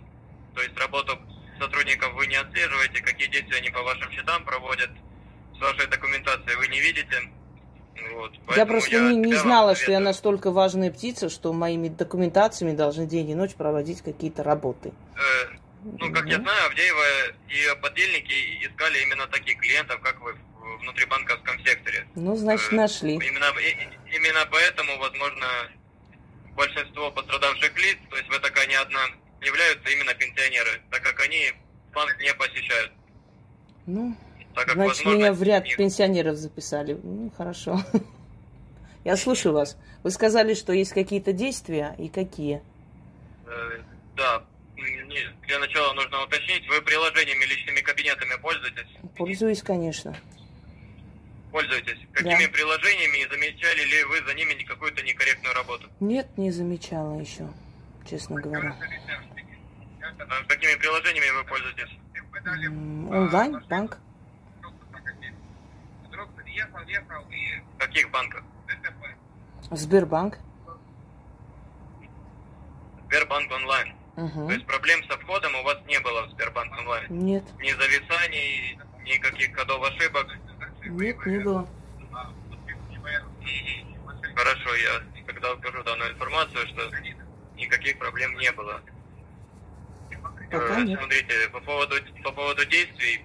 то 0.55 0.61
есть 0.61 0.77
работу 0.77 1.19
сотрудников 1.59 2.13
вы 2.13 2.27
не 2.27 2.35
отслеживаете, 2.35 3.01
какие 3.01 3.27
действия 3.27 3.57
они 3.57 3.69
по 3.71 3.81
вашим 3.83 4.09
счетам 4.11 4.45
проводят, 4.45 4.89
с 5.57 5.59
вашей 5.59 5.87
документацией 5.87 6.55
вы 6.55 6.67
не 6.69 6.79
видите. 6.79 7.29
Вот, 8.13 8.31
Я 8.55 8.65
просто 8.65 8.99
не, 8.99 9.15
не 9.15 9.33
вам 9.35 9.41
знала, 9.43 9.75
что 9.75 9.91
я 9.91 9.99
настолько 9.99 10.51
важная 10.51 10.91
птица, 10.91 11.29
что 11.29 11.53
моими 11.53 11.87
документациями 11.89 12.75
должны 12.75 13.05
день 13.05 13.29
и 13.29 13.35
ночь 13.35 13.55
проводить 13.55 14.01
какие-то 14.01 14.43
работы. 14.43 14.91
э, 15.15 15.49
ну, 15.83 16.11
как 16.13 16.25
я 16.27 16.37
Мгм. 16.37 16.43
знаю, 16.45 16.65
Авдеева 16.67 17.03
и 17.49 17.81
подельники 17.81 18.65
искали 18.65 19.01
именно 19.03 19.27
таких 19.27 19.57
клиентов, 19.59 19.99
как 20.01 20.19
вы 20.21 20.33
в 20.33 20.79
внутрибанковском 20.81 21.59
секторе. 21.65 22.05
Ну, 22.15 22.35
значит, 22.35 22.71
Э, 22.73 22.75
нашли. 22.75 23.13
Именно, 23.15 23.45
и- 23.59 23.69
и- 23.71 24.15
именно 24.17 24.45
поэтому, 24.51 24.97
возможно, 24.97 25.45
большинство 26.55 27.11
пострадавших 27.11 27.77
лиц, 27.77 27.97
то 28.09 28.17
есть 28.17 28.29
вы 28.29 28.39
такая 28.39 28.67
не 28.67 28.75
одна, 28.75 28.99
являются 29.41 29.89
именно 29.89 30.13
пенсионеры, 30.15 30.81
так 30.91 31.01
как 31.01 31.19
они 31.21 31.53
банк 31.93 32.17
не 32.19 32.33
посещают. 32.33 32.91
Ну, 33.85 34.15
Так 34.59 34.67
как, 34.67 34.75
значит, 34.75 34.97
возможно, 34.97 35.17
меня 35.19 35.33
в 35.33 35.43
ряд 35.43 35.65
их- 35.65 35.77
пенсионеров 35.77 36.35
записали. 36.35 36.99
Ну, 37.01 37.31
хорошо. 37.37 37.79
Я 39.05 39.15
слушаю 39.15 39.53
вас. 39.53 39.77
Вы 40.03 40.11
сказали, 40.11 40.53
что 40.53 40.73
есть 40.73 40.91
какие-то 40.93 41.31
действия, 41.33 41.95
и 41.97 42.09
какие? 42.09 42.61
э, 43.47 43.81
да, 44.17 44.43
для 45.47 45.59
начала 45.59 45.93
нужно 45.93 46.23
уточнить, 46.23 46.67
вы 46.67 46.81
приложениями 46.81 47.45
личными 47.45 47.79
кабинетами 47.79 48.39
пользуетесь? 48.41 48.87
Пользуюсь, 49.17 49.61
конечно. 49.63 50.15
Пользуетесь. 51.51 51.97
Какими 52.13 52.45
приложениями 52.47 53.17
и 53.23 53.29
замечали 53.29 53.83
ли 53.85 54.03
вы 54.03 54.21
за 54.27 54.33
ними 54.35 54.61
какую-то 54.63 55.01
некорректную 55.03 55.55
работу? 55.55 55.89
Нет, 56.01 56.27
не 56.37 56.51
замечала 56.51 57.19
еще, 57.19 57.47
честно 58.09 58.41
говоря. 58.41 58.75
Какими 60.47 60.75
приложениями 60.75 61.37
вы 61.37 61.43
пользуетесь? 61.45 61.97
Онлайн, 63.09 63.63
банк. 63.69 63.97
В 66.65 67.77
каких 67.79 68.09
банках? 68.11 68.43
Сбербанк. 69.71 70.37
Сбербанк 73.05 73.51
онлайн. 73.51 73.95
То 74.15 74.21
Угу. 74.25 74.51
есть 74.51 74.65
проблем 74.65 74.99
со 75.09 75.17
входом 75.17 75.55
у 75.55 75.63
вас 75.63 75.77
не 75.87 75.97
было 76.01 76.27
в 76.27 76.31
Сбербанк 76.31 76.77
онлайн? 76.77 77.05
Нет, 77.09 77.43
Ни 77.59 77.71
зависаний, 77.71 78.77
никаких 79.05 79.55
кодов 79.55 79.81
ошибок? 79.83 80.27
нет, 80.83 81.25
не 81.25 81.39
было. 81.39 81.67
Хорошо, 84.35 84.75
я 84.75 85.23
когда 85.25 85.53
укажу 85.53 85.83
данную 85.83 86.11
информацию, 86.13 86.67
что 86.67 86.81
никаких 87.55 87.97
проблем 87.99 88.35
не 88.37 88.51
было. 88.51 88.81
Пока 90.51 90.79
Э, 90.79 90.83
нет. 90.83 90.99
Смотрите, 90.99 91.49
по 91.51 91.59
поводу, 91.61 91.95
по 92.23 92.31
поводу 92.31 92.65
действий 92.65 93.23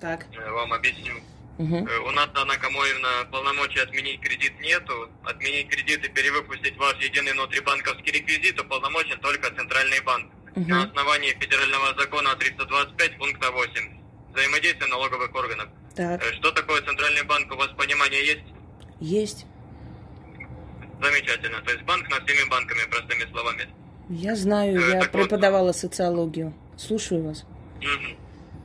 Так. 0.00 0.26
э, 0.32 0.50
вам 0.50 0.72
объясню. 0.72 1.14
Угу. 1.58 1.76
У 2.08 2.10
нас, 2.10 2.28
Анна 2.34 2.56
Камоевна, 2.58 3.24
полномочий 3.32 3.80
отменить 3.80 4.20
кредит 4.20 4.52
нету. 4.60 5.08
Отменить 5.24 5.68
кредит 5.68 6.04
и 6.04 6.08
перевыпустить 6.10 6.76
ваш 6.76 6.96
единый 7.02 7.32
внутрибанковский 7.32 8.12
реквизит 8.12 8.60
уполномочен 8.60 9.18
только 9.20 9.50
Центральный 9.54 10.00
банк. 10.02 10.30
Мгм. 10.54 10.68
На 10.68 10.84
основании 10.84 11.30
федерального 11.40 11.94
закона 11.98 12.34
325 12.36 13.18
пункта 13.18 13.50
8. 13.50 13.90
Взаимодействие 14.34 14.88
налоговых 14.90 15.34
органов. 15.34 15.68
Так, 15.94 16.22
Э, 16.22 16.32
Что 16.34 16.50
такое 16.52 16.82
Центральный 16.82 17.22
банк? 17.24 17.50
У 17.52 17.56
вас 17.56 17.68
понимание 17.68 18.24
есть? 18.26 18.44
есть. 19.00 19.46
Замечательно. 21.02 21.60
То 21.62 21.72
есть 21.72 21.84
банк 21.84 22.08
над 22.10 22.28
всеми 22.28 22.48
банками, 22.48 22.80
простыми 22.90 23.30
словами. 23.30 23.68
Я 24.08 24.34
знаю, 24.36 24.80
Э, 24.80 24.90
я 24.94 25.00
так 25.00 25.14
вот. 25.14 25.22
преподавала 25.22 25.72
социологию. 25.72 26.54
Слушаю 26.76 27.22
вас. 27.24 27.44
Мгм. 27.80 28.16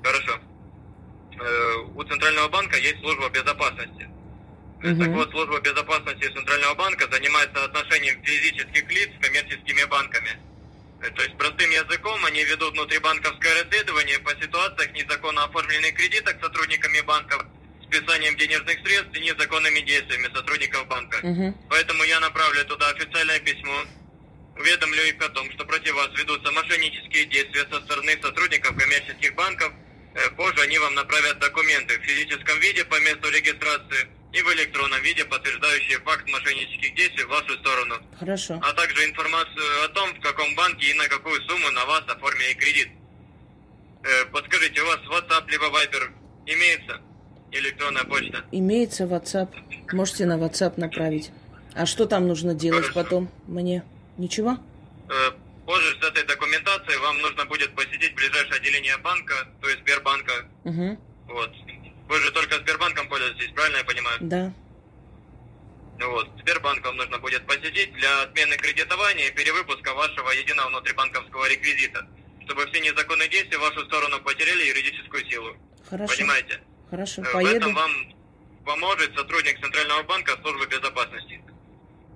Хорошо. 0.03 0.39
Центрального 2.07 2.47
банка 2.49 2.77
есть 2.77 2.99
служба 2.99 3.29
безопасности. 3.29 4.09
Мгм. 4.81 4.99
Так 4.99 5.09
вот, 5.09 5.31
служба 5.31 5.59
безопасности 5.59 6.33
Центрального 6.33 6.73
банка 6.75 7.07
занимается 7.11 7.63
отношением 7.63 8.21
физических 8.23 8.89
лиц 8.91 9.09
с 9.15 9.25
коммерческими 9.25 9.83
банками. 9.85 10.37
Э, 11.01 11.09
То 11.09 11.23
есть, 11.23 11.37
простым 11.37 11.69
языком, 11.71 12.23
они 12.25 12.43
ведут 12.43 12.73
внутрибанковское 12.73 13.63
расследование 13.63 14.19
по 14.19 14.31
ситуациях 14.41 14.91
незаконно 14.93 15.43
оформленных 15.45 15.93
кредитов 15.93 16.35
сотрудниками 16.41 17.01
банков, 17.01 17.45
списанием 17.83 18.35
денежных 18.37 18.79
средств 18.85 19.15
и 19.15 19.21
незаконными 19.21 19.79
действиями 19.81 20.33
сотрудников 20.33 20.87
банка. 20.87 21.19
Мгм. 21.25 21.55
Поэтому 21.69 22.03
я 22.03 22.19
направлю 22.19 22.65
туда 22.65 22.89
официальное 22.89 23.39
письмо, 23.39 23.83
уведомлю 24.57 25.03
их 25.03 25.21
о 25.21 25.29
том, 25.29 25.51
что 25.51 25.65
против 25.65 25.93
вас 25.93 26.09
ведутся 26.17 26.51
мошеннические 26.51 27.25
действия 27.25 27.65
со 27.71 27.81
стороны 27.81 28.17
сотрудников 28.21 28.75
коммерческих 28.75 29.35
банков. 29.35 29.73
Э, 30.13 30.29
Позже 30.35 30.61
они 30.63 30.77
вам 30.77 30.93
направят 30.95 31.39
документы 31.39 31.97
в 31.99 32.03
физическом 32.03 32.59
виде 32.59 32.83
по 32.85 32.99
месту 32.99 33.29
регистрации 33.31 34.07
и 34.33 34.41
в 34.41 34.53
электронном 34.53 35.01
виде, 35.01 35.25
подтверждающие 35.25 35.99
факт 35.99 36.27
мошеннических 36.29 36.95
действий 36.95 37.23
в 37.23 37.29
вашу 37.29 37.57
сторону, 37.59 37.95
Хорошо. 38.19 38.59
а 38.63 38.73
также 38.73 39.05
информацию 39.05 39.83
о 39.85 39.87
том, 39.89 40.13
в 40.13 40.19
каком 40.21 40.55
банке 40.55 40.91
и 40.91 40.93
на 40.95 41.07
какую 41.07 41.41
сумму 41.43 41.69
на 41.71 41.85
вас 41.85 42.03
оформили 42.07 42.53
кредит. 42.53 42.89
Э, 44.03 44.25
Подскажите, 44.31 44.81
у 44.81 44.85
вас 44.85 44.99
WhatsApp 45.09 45.49
либо 45.49 45.65
Viber 45.65 46.11
имеется? 46.45 47.01
Электронная 47.51 48.05
почта? 48.05 48.45
Имеется 48.53 49.03
WhatsApp. 49.03 49.49
Можете 49.91 50.25
на 50.25 50.37
WhatsApp 50.37 50.73
направить. 50.79 51.31
А 51.73 51.85
что 51.85 52.05
там 52.05 52.27
нужно 52.27 52.53
делать 52.53 52.85
Хорошо. 52.85 53.03
потом 53.03 53.31
мне? 53.47 53.83
Ничего? 54.17 54.57
Позже 55.65 55.97
с 56.01 56.03
этой 56.07 56.23
документацией 56.23 56.97
вам 56.99 57.19
нужно 57.21 57.45
будет 57.45 57.73
посетить 57.75 58.15
ближайшее 58.15 58.55
отделение 58.55 58.97
банка, 58.97 59.47
то 59.61 59.69
есть 59.69 59.81
Сбербанка. 59.81 60.33
Угу. 60.63 60.99
Вот. 61.27 61.51
Вы 62.07 62.19
же 62.19 62.31
только 62.31 62.57
Сбербанком 62.57 63.07
пользуетесь, 63.07 63.51
правильно 63.53 63.77
я 63.77 63.83
понимаю? 63.83 64.17
Да. 64.21 64.53
Вот. 65.99 66.29
Сбербанк 66.39 66.83
вам 66.83 66.97
нужно 66.97 67.19
будет 67.19 67.45
посетить 67.45 67.93
для 67.93 68.23
отмены 68.23 68.57
кредитования 68.57 69.27
и 69.27 69.31
перевыпуска 69.35 69.93
вашего 69.93 70.31
единого 70.31 70.69
внутрибанковского 70.69 71.47
реквизита, 71.47 72.07
чтобы 72.45 72.65
все 72.67 72.81
незаконные 72.81 73.29
действия 73.29 73.57
в 73.59 73.61
вашу 73.61 73.85
сторону 73.85 74.19
потеряли 74.21 74.63
юридическую 74.63 75.23
силу. 75.29 75.55
Хорошо. 75.89 76.15
Понимаете? 76.15 76.59
Хорошо. 76.89 77.21
Э, 77.21 77.25
В 77.25 77.31
Поеду. 77.33 77.55
этом 77.55 77.75
вам 77.75 77.91
поможет 78.65 79.15
сотрудник 79.15 79.59
Центрального 79.61 80.03
банка 80.03 80.37
службы 80.41 80.65
безопасности. 80.65 81.39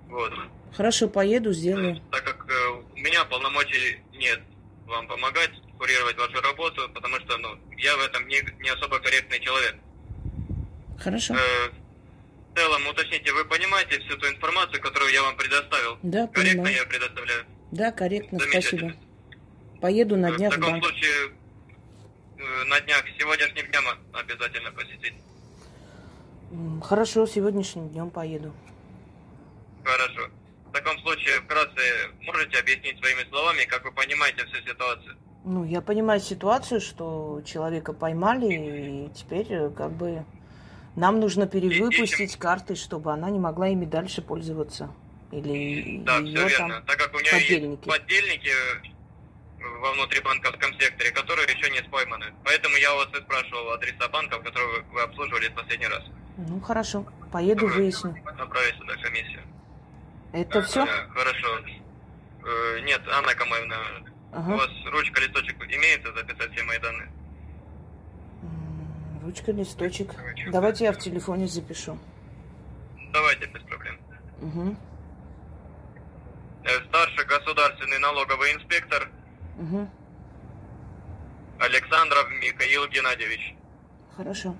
Вот. 0.07 0.33
Хорошо, 0.75 1.07
поеду, 1.07 1.53
сделаю. 1.53 2.01
так 2.11 2.23
как 2.23 2.45
э, 2.49 2.69
у 2.93 2.97
меня 2.97 3.23
полномочий 3.25 3.99
нет 4.13 4.41
вам 4.87 5.07
помогать, 5.07 5.51
курировать 5.79 6.17
вашу 6.17 6.41
работу, 6.41 6.89
потому 6.93 7.15
что 7.21 7.37
ну, 7.37 7.57
я 7.77 7.95
в 7.95 8.01
этом 8.01 8.27
не, 8.27 8.41
не 8.59 8.69
особо 8.69 8.99
корректный 8.99 9.39
человек. 9.39 9.75
Хорошо. 10.99 11.33
Э, 11.33 11.69
в 12.51 12.57
целом, 12.57 12.87
уточните, 12.87 13.31
вы 13.33 13.45
понимаете 13.45 13.99
всю 14.01 14.17
ту 14.17 14.27
информацию, 14.27 14.81
которую 14.81 15.11
я 15.13 15.21
вам 15.23 15.35
предоставил? 15.37 15.97
Да, 16.03 16.27
Корректно 16.27 16.63
понимаю. 16.63 16.75
я 16.75 16.85
предоставляю? 16.85 17.45
Да, 17.71 17.91
корректно, 17.91 18.39
Замечательно. 18.39 18.89
спасибо. 18.91 19.81
Поеду 19.81 20.17
на 20.17 20.27
Э, 20.31 20.37
днях 20.37 20.53
в 20.53 20.57
в 20.57 20.59
таком 20.59 20.73
банк. 20.73 20.85
случае, 20.85 21.31
э, 22.37 22.63
на 22.65 22.79
днях 22.81 23.03
сегодняшним 23.17 23.65
днем 23.71 23.83
обязательно 24.13 24.71
посетить. 24.71 25.13
Хорошо, 26.83 27.25
сегодняшним 27.27 27.89
днем 27.89 28.09
поеду. 28.09 28.53
Хорошо. 29.83 30.29
В 30.75 30.77
таком 30.77 30.99
случае, 30.99 31.39
вкратце, 31.39 31.81
можете 32.19 32.59
объяснить 32.59 32.99
своими 32.99 33.23
словами, 33.29 33.63
как 33.63 33.85
вы 33.85 33.93
понимаете 33.93 34.45
всю 34.45 34.57
ситуацию? 34.67 35.15
Ну, 35.45 35.63
я 35.63 35.79
понимаю 35.79 36.19
ситуацию, 36.19 36.81
что 36.81 37.41
человека 37.45 37.93
поймали, 37.93 38.47
и 38.51 39.09
теперь 39.15 39.47
э, 39.53 39.69
как 39.69 39.93
бы 39.93 40.25
нам 40.97 41.21
нужно 41.21 41.47
перевыпустить 41.47 42.35
карты, 42.35 42.75
чтобы 42.75 43.13
она 43.13 43.29
не 43.29 43.39
могла 43.39 43.69
ими 43.69 43.85
дальше 43.85 44.21
пользоваться. 44.21 44.91
Или 45.31 45.99
Да, 45.99 46.17
ее 46.17 46.45
все 46.45 46.57
там 46.57 46.67
верно. 46.67 46.83
Так 46.85 46.97
как 46.97 47.15
у 47.15 47.19
нее 47.19 47.31
подельники. 47.31 47.87
есть 47.87 48.01
подельники 48.01 48.49
э, 48.49 49.79
во 49.79 49.93
внутрибанковском 49.93 50.73
секторе, 50.77 51.11
которые 51.11 51.47
еще 51.55 51.71
не 51.71 51.87
пойманы. 51.87 52.25
Поэтому 52.43 52.75
я 52.75 52.93
у 52.95 52.97
вас 52.97 53.07
и 53.17 53.21
спрашивал 53.21 53.71
адреса 53.71 54.09
банков, 54.09 54.43
которые 54.43 54.81
вы- 54.91 55.01
обслуживали 55.03 55.47
в 55.47 55.53
последний 55.55 55.87
раз. 55.87 56.03
Ну, 56.35 56.59
хорошо, 56.59 57.05
поеду, 57.31 57.65
выясню. 57.69 58.13
Направить 58.37 58.75
сюда 58.75 58.95
комиссию. 58.97 59.41
Это 60.35 60.61
все? 60.63 60.83
Э, 60.83 61.07
Хорошо. 61.13 61.47
Э, 62.43 62.79
Нет, 62.81 63.01
Анна 63.07 63.33
Камаевна, 63.35 63.77
у 64.33 64.35
Ага. 64.37 64.57
вас 64.57 64.69
ручка, 64.91 65.21
листочек 65.21 65.55
имеется 65.63 66.11
записать 66.13 66.51
все 66.51 66.63
мои 66.63 66.77
данные? 66.79 67.09
Ручка, 69.23 69.51
листочек. 69.53 70.11
Давайте 70.51 70.83
я 70.83 70.91
в 70.91 70.97
телефоне 70.97 71.47
запишу. 71.47 71.97
Давайте, 73.13 73.45
без 73.47 73.61
проблем. 73.63 73.97
Угу. 74.41 74.75
Старший 76.89 77.25
государственный 77.25 77.99
налоговый 77.99 78.53
инспектор 78.53 79.09
Угу. 79.57 79.89
Александров 81.59 82.29
Михаил 82.31 82.87
Геннадьевич. 82.89 83.55
Хорошо. 84.17 84.53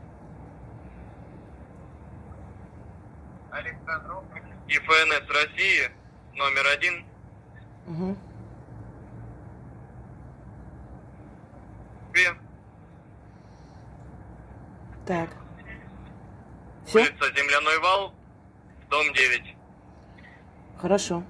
И 3.53 4.44
ФНС 4.67 5.29
России 5.29 5.91
номер 6.33 6.67
один 6.67 7.05
Угу. 7.87 8.17
Москве, 12.07 12.35
Так. 15.05 15.29
Все? 16.87 16.99
улица 17.01 17.25
Земляной 17.35 17.79
вал, 17.79 18.13
дом 18.89 19.13
9. 19.13 19.55
Хорошо. 20.79 21.23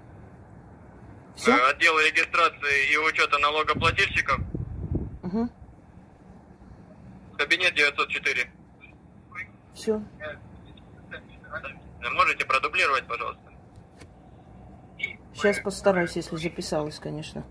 Все? 1.36 1.52
Э, 1.52 1.70
Отдел 1.72 1.98
регистрации 2.00 2.94
и 2.94 2.98
учета 2.98 3.38
налогоплательщиков, 3.40 4.40
Угу. 5.24 5.50
кабинет 7.38 7.74
904. 7.76 8.50
Все. 9.74 10.02
Можете 12.14 12.46
продублировать, 12.46 13.08
пожалуйста? 13.08 13.42
Сейчас 15.34 15.60
постараюсь, 15.60 16.16
если 16.16 16.36
записалась, 16.38 17.00
конечно. 17.00 17.44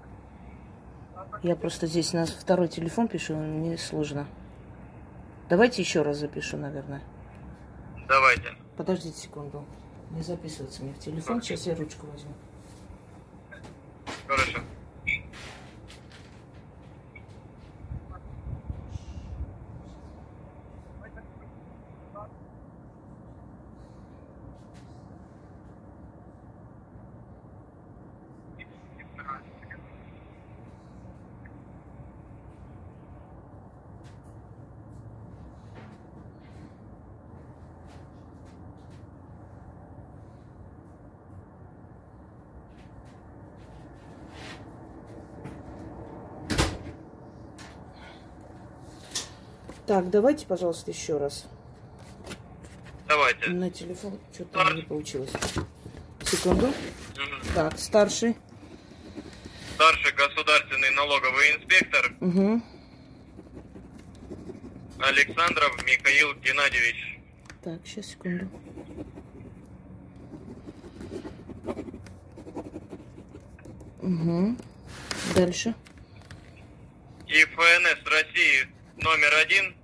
Я 1.42 1.56
просто 1.56 1.86
здесь 1.86 2.12
на 2.12 2.24
второй 2.24 2.68
телефон 2.68 3.08
пишу, 3.08 3.34
мне 3.36 3.76
сложно. 3.76 4.26
Давайте 5.48 5.82
еще 5.82 6.02
раз 6.02 6.18
запишу, 6.18 6.56
наверное. 6.56 7.02
Давайте. 8.08 8.54
Подождите 8.76 9.18
секунду. 9.18 9.64
Не 10.10 10.22
записывается 10.22 10.82
мне 10.82 10.94
в 10.94 10.98
телефон. 10.98 11.42
Сейчас 11.42 11.66
я 11.66 11.74
ручку 11.74 12.06
возьму. 12.06 12.32
Хорошо. 14.26 14.60
Так, 49.94 50.10
давайте, 50.10 50.44
пожалуйста, 50.44 50.90
еще 50.90 51.18
раз. 51.18 51.46
Давайте. 53.06 53.48
На 53.50 53.70
телефон 53.70 54.18
что-то 54.32 54.72
не 54.72 54.82
получилось. 54.82 55.30
Секунду. 56.24 56.66
Мгм. 56.66 56.74
Так, 57.54 57.78
старший. 57.78 58.36
Старший 59.76 60.12
государственный 60.14 60.90
налоговый 60.96 61.54
инспектор 61.54 62.12
Угу. 62.20 62.60
Александров 64.98 65.76
Михаил 65.84 66.34
Геннадьевич. 66.40 67.20
Так, 67.62 67.80
сейчас, 67.84 68.06
секунду. 68.06 68.48
Угу. 74.02 74.56
Дальше. 75.36 75.72
И 77.28 77.44
ФНС 77.44 78.10
России 78.10 78.66
номер 78.96 79.32
один 79.40 79.76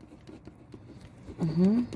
Угу. 1.41 1.87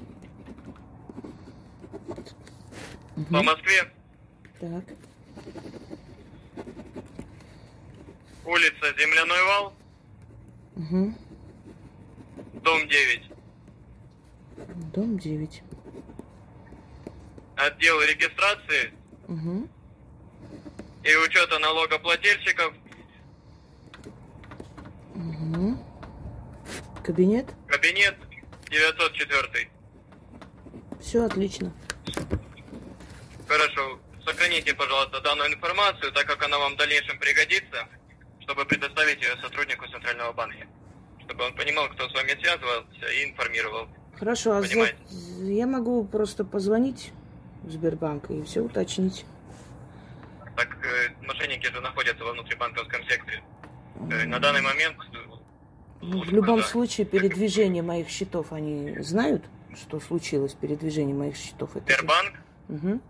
По 3.30 3.42
Москве, 3.42 3.92
Так. 4.60 4.84
улица 8.44 8.94
Земляной 8.98 9.42
вал, 9.44 9.74
Угу. 10.76 11.14
дом 12.62 12.88
9. 12.88 13.30
Дом 14.92 15.18
9. 15.18 15.62
Отдел 17.56 18.00
регистрации 18.02 18.92
Угу. 19.28 19.68
и 21.04 21.16
учета 21.16 21.58
налогоплательщиков. 21.60 22.74
Угу. 25.14 25.78
Кабинет? 27.04 27.46
Кабинет 27.68 28.16
904. 28.70 29.70
Все 31.00 31.24
отлично. 31.24 31.72
Хорошо. 33.58 33.98
Сохраните, 34.26 34.74
пожалуйста, 34.74 35.20
данную 35.20 35.52
информацию, 35.54 36.10
так 36.12 36.26
как 36.26 36.42
она 36.44 36.58
вам 36.58 36.74
в 36.74 36.76
дальнейшем 36.76 37.18
пригодится, 37.18 37.86
чтобы 38.40 38.64
предоставить 38.64 39.20
ее 39.22 39.36
сотруднику 39.42 39.86
Центрального 39.88 40.32
банка. 40.32 40.66
Чтобы 41.24 41.44
он 41.44 41.54
понимал, 41.54 41.88
кто 41.90 42.08
с 42.08 42.14
вами 42.14 42.30
связывался 42.40 43.06
и 43.20 43.30
информировал. 43.30 43.86
Хорошо, 44.18 44.56
а 44.56 44.62
за- 44.62 44.92
я 45.42 45.66
могу 45.66 46.04
просто 46.04 46.44
позвонить 46.44 47.12
в 47.62 47.70
Сбербанк 47.70 48.30
и 48.30 48.42
все 48.42 48.60
уточнить. 48.60 49.24
Так 50.56 50.68
э, 50.84 51.10
мошенники 51.26 51.66
же 51.66 51.80
находятся 51.80 52.24
во 52.24 52.32
внутрибанковском 52.32 53.04
секторе. 53.08 53.42
Э, 54.10 54.24
на 54.24 54.38
данный 54.40 54.62
момент... 54.62 54.96
э, 55.12 55.16
Ну, 56.00 56.22
в 56.24 56.30
любом 56.30 56.60
да. 56.60 56.66
случае, 56.66 57.06
передвижение 57.06 57.82
моих 57.82 58.08
счетов, 58.08 58.52
они 58.52 58.96
знают, 59.00 59.44
что 59.76 60.00
случилось 60.00 60.54
передвижение 60.54 61.14
моих 61.14 61.36
счетов? 61.36 61.76
Это 61.76 61.92
Сбербанк? 61.92 62.32
Мгм. 62.68 63.00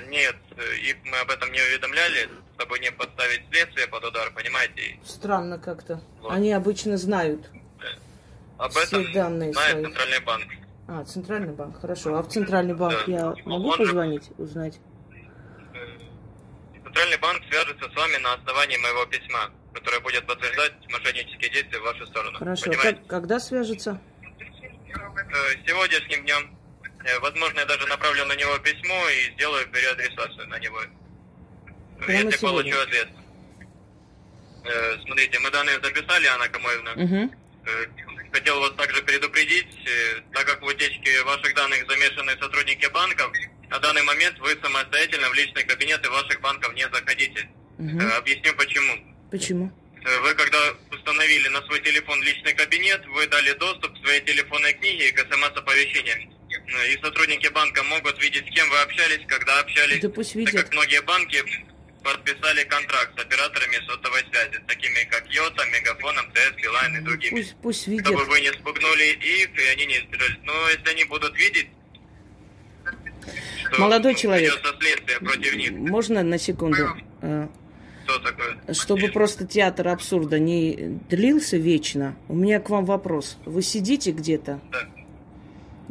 Э, 0.00 0.08
нет, 0.08 0.36
э, 0.56 0.76
их 0.78 0.96
мы 1.04 1.18
об 1.18 1.30
этом 1.30 1.50
не 1.52 1.60
уведомляли, 1.60 2.28
чтобы 2.56 2.78
не 2.78 2.90
подставить 2.92 3.42
следствие 3.50 3.86
под 3.88 4.04
удар, 4.04 4.30
понимаете? 4.34 4.98
Странно 5.04 5.58
как-то. 5.58 6.00
Вот. 6.20 6.32
Они 6.32 6.52
обычно 6.52 6.96
знают. 6.96 7.50
Об 8.58 8.72
Все 8.72 8.82
этом 8.82 9.12
данные 9.12 9.52
знает 9.52 9.72
свои. 9.72 9.84
Центральный 9.84 10.20
банк. 10.20 10.46
А, 10.88 11.04
Центральный 11.04 11.52
банк, 11.54 11.80
хорошо. 11.80 12.16
А 12.18 12.22
в 12.22 12.28
Центральный 12.28 12.74
банк 12.74 13.04
Да. 13.06 13.12
я 13.12 13.34
могу 13.46 13.68
Он 13.70 13.76
же- 13.78 13.84
позвонить, 13.84 14.30
узнать? 14.38 14.78
Э, 15.72 15.98
Центральный 16.84 17.16
банк 17.18 17.42
свяжется 17.48 17.88
с 17.90 17.94
вами 17.94 18.16
на 18.18 18.34
основании 18.34 18.76
моего 18.78 19.06
письма, 19.06 19.50
которое 19.72 20.00
будет 20.00 20.26
подтверждать 20.26 20.72
мошеннические 20.90 21.50
действия 21.50 21.78
в 21.78 21.82
вашу 21.84 22.06
сторону. 22.06 22.36
Хорошо. 22.38 22.64
Понимаете? 22.66 22.98
Как- 22.98 23.06
когда 23.06 23.40
свяжется? 23.40 24.00
Э, 24.22 25.66
Сегодняшним 25.66 26.24
днем, 26.24 26.42
э, 26.42 26.59
возможно, 27.20 27.60
я 27.60 27.66
даже 27.66 27.86
направлю 27.86 28.24
на 28.26 28.34
него 28.36 28.58
письмо 28.58 29.08
и 29.08 29.32
сделаю 29.34 29.66
переадресацию 29.68 30.46
на 30.48 30.58
него. 30.58 30.80
Э, 30.82 32.04
Прямо 32.04 32.24
Если 32.30 32.38
сегодня? 32.38 32.72
получу 32.74 32.88
ответ. 32.88 33.08
Э, 34.64 34.96
Смотрите, 35.04 35.38
мы 35.40 35.50
данные 35.50 35.80
записали, 35.82 36.26
Анна 36.26 36.48
Камоевна. 36.48 36.92
Угу. 36.92 37.34
Э, 37.66 37.86
Хотел 38.32 38.60
вас 38.60 38.70
также 38.76 39.02
предупредить, 39.02 39.66
э, 39.86 40.20
так 40.32 40.46
как 40.46 40.62
в 40.62 40.64
утечке 40.66 41.22
ваших 41.24 41.52
данных 41.54 41.84
замешаны 41.88 42.32
сотрудники 42.40 42.86
банков, 42.92 43.32
на 43.68 43.78
данный 43.80 44.02
момент 44.04 44.38
вы 44.38 44.56
самостоятельно 44.62 45.28
в 45.30 45.34
личные 45.34 45.64
кабинеты 45.64 46.08
ваших 46.10 46.40
банков 46.40 46.72
не 46.74 46.82
заходите. 46.88 47.48
Угу. 47.78 48.00
Э, 48.00 48.10
Объясню 48.18 48.54
почему. 48.54 48.94
Почему? 49.30 49.72
Э, 50.04 50.18
Вы 50.20 50.34
когда 50.34 50.58
установили 50.92 51.48
на 51.48 51.60
свой 51.62 51.80
телефон 51.80 52.22
личный 52.22 52.52
кабинет, 52.52 53.04
вы 53.06 53.26
дали 53.26 53.52
доступ 53.54 53.92
к 53.94 54.04
своей 54.04 54.20
телефонной 54.20 54.74
книге 54.74 55.08
и 55.08 55.12
к 55.12 55.18
смс-оповещениям. 55.18 56.32
Э, 56.50 56.92
И 56.92 57.00
сотрудники 57.02 57.48
банка 57.48 57.82
могут 57.84 58.20
видеть, 58.22 58.46
с 58.46 58.54
кем 58.54 58.68
вы 58.70 58.78
общались, 58.80 59.20
когда 59.26 59.60
общались. 59.60 60.00
Да 60.00 60.08
пусть 60.08 60.32
Так 60.32 60.38
видят. 60.40 60.54
как 60.54 60.72
многие 60.72 61.02
банки 61.02 61.42
подписали 62.02 62.64
контракт 62.64 63.12
с 63.18 63.22
операторами 63.22 63.76
сотовой 63.86 64.20
связи, 64.30 64.58
такими 64.66 65.04
как 65.10 65.26
Йота, 65.28 65.64
Мегафон, 65.66 66.16
МТС, 66.16 66.54
Билайн 66.62 66.96
и 66.96 67.00
другими. 67.00 67.30
Пусть, 67.30 67.56
пусть 67.62 67.86
видят. 67.86 68.06
Чтобы 68.06 68.24
вы 68.24 68.40
не 68.40 68.52
спугнули 68.52 69.04
их, 69.12 69.48
и 69.58 69.66
они 69.74 69.86
не 69.86 69.98
избежали. 69.98 70.38
Но 70.44 70.68
если 70.70 70.88
они 70.90 71.04
будут 71.04 71.36
видеть, 71.36 71.68
Молодой 73.78 74.14
человек. 74.14 74.52
Можно 75.72 76.22
на 76.22 76.38
секунду? 76.38 76.88
Э, 77.22 77.46
что 78.04 78.18
такое? 78.18 78.58
Чтобы 78.74 79.08
просто 79.08 79.46
театр 79.46 79.88
абсурда 79.88 80.38
не 80.38 80.98
длился 81.08 81.56
вечно, 81.56 82.16
у 82.28 82.34
меня 82.34 82.58
к 82.60 82.68
вам 82.70 82.84
вопрос. 82.84 83.38
Вы 83.44 83.62
сидите 83.62 84.10
где-то 84.10 84.60
Да. 84.72 84.88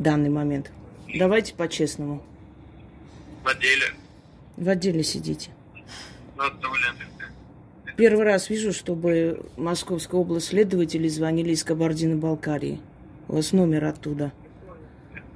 Данный 0.01 0.29
момент? 0.29 0.71
Давайте 1.13 1.53
по-честному. 1.53 2.23
В 3.43 3.47
отделе. 3.47 3.93
В 4.57 4.69
отделе 4.69 5.03
сидите. 5.03 5.51
Стуле. 6.35 6.85
Первый 7.97 8.23
раз 8.23 8.49
вижу, 8.49 8.71
чтобы 8.71 9.45
Московская 9.57 10.17
область 10.17 10.47
следователи 10.47 11.07
звонили 11.09 11.51
из 11.51 11.63
Кабардино-Балкарии. 11.65 12.79
У 13.27 13.35
вас 13.35 13.51
номер 13.51 13.85
оттуда. 13.85 14.31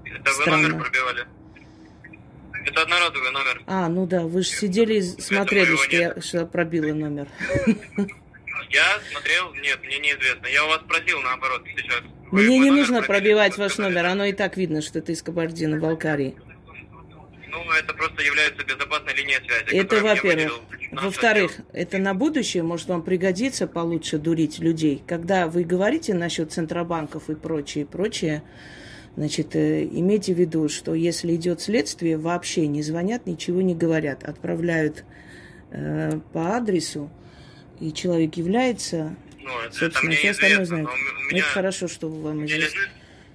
Это 0.05 0.31
вы 0.31 0.41
Странно. 0.41 0.69
номер 0.69 0.83
пробивали? 0.83 1.25
Это 2.65 2.81
одноразовый 2.83 3.31
номер. 3.31 3.63
А, 3.67 3.89
ну 3.89 4.07
да, 4.07 4.21
вы 4.21 4.43
же 4.43 4.47
сидели 4.47 4.95
и 4.95 5.01
смотрели, 5.01 5.75
что 5.75 5.95
я, 5.95 6.21
что 6.21 6.37
я 6.39 6.45
пробила 6.45 6.93
номер. 6.93 7.27
Я 8.69 8.99
смотрел, 9.11 9.53
нет, 9.55 9.79
мне 9.83 9.99
неизвестно. 9.99 10.47
Я 10.47 10.63
у 10.65 10.69
вас 10.69 10.81
просил 10.87 11.21
наоборот 11.21 11.63
сейчас. 11.75 12.01
Мне 12.33 12.57
не 12.57 12.71
нужно 12.71 13.03
пробивать 13.03 13.57
ваш 13.57 13.77
номер, 13.77 14.07
оно 14.07 14.25
и 14.25 14.33
так 14.33 14.57
видно, 14.57 14.81
что 14.81 14.99
это 14.99 15.11
из 15.11 15.21
Кабардино-Балкарии. 15.21 16.35
Ну, 17.49 17.59
это 17.71 17.93
просто 17.93 18.23
является 18.23 18.65
безопасной 18.65 19.13
линией 19.13 19.37
связи. 19.45 19.75
Это, 19.75 20.01
во-первых. 20.01 20.61
Во-вторых, 20.91 21.57
это 21.71 21.99
на 21.99 22.15
будущее 22.15 22.63
может 22.63 22.87
вам 22.87 23.03
пригодиться 23.03 23.67
получше 23.67 24.17
дурить 24.17 24.59
людей. 24.59 25.03
Когда 25.05 25.47
вы 25.47 25.63
говорите 25.63 26.15
насчет 26.15 26.51
центробанков 26.51 27.29
и 27.29 27.35
прочее, 27.35 27.85
прочее, 27.85 28.41
значит, 29.15 29.55
э, 29.55 29.83
имейте 29.83 30.33
в 30.33 30.39
виду, 30.39 30.69
что 30.69 30.95
если 30.95 31.35
идет 31.35 31.61
следствие, 31.61 32.17
вообще 32.17 32.65
не 32.67 32.81
звонят, 32.81 33.27
ничего 33.27 33.61
не 33.61 33.75
говорят. 33.75 34.23
Отправляют 34.23 35.03
э, 35.71 36.19
по 36.31 36.55
адресу, 36.55 37.11
и 37.79 37.93
человек 37.93 38.35
является, 38.35 39.15
Ну, 39.43 39.59
это, 39.59 39.75
собственно, 39.75 40.11
все 40.13 40.31
остальное 40.31 40.65
знают. 40.65 40.89
меня 41.29 41.39
Это 41.41 41.49
хорошо, 41.49 41.87
что 41.87 42.09
вам 42.09 42.45
известно. 42.45 42.77
лежит 42.79 42.89